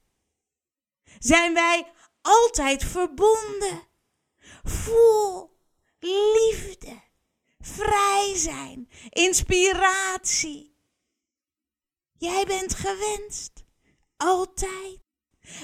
Zijn 1.20 1.54
wij 1.54 1.92
altijd 2.22 2.84
verbonden. 2.84 3.88
Voel 4.64 5.58
liefde, 6.00 7.02
vrij 7.60 8.34
zijn, 8.36 8.90
inspiratie. 9.10 10.76
Jij 12.18 12.46
bent 12.46 12.74
gewenst, 12.74 13.64
altijd. 14.18 15.00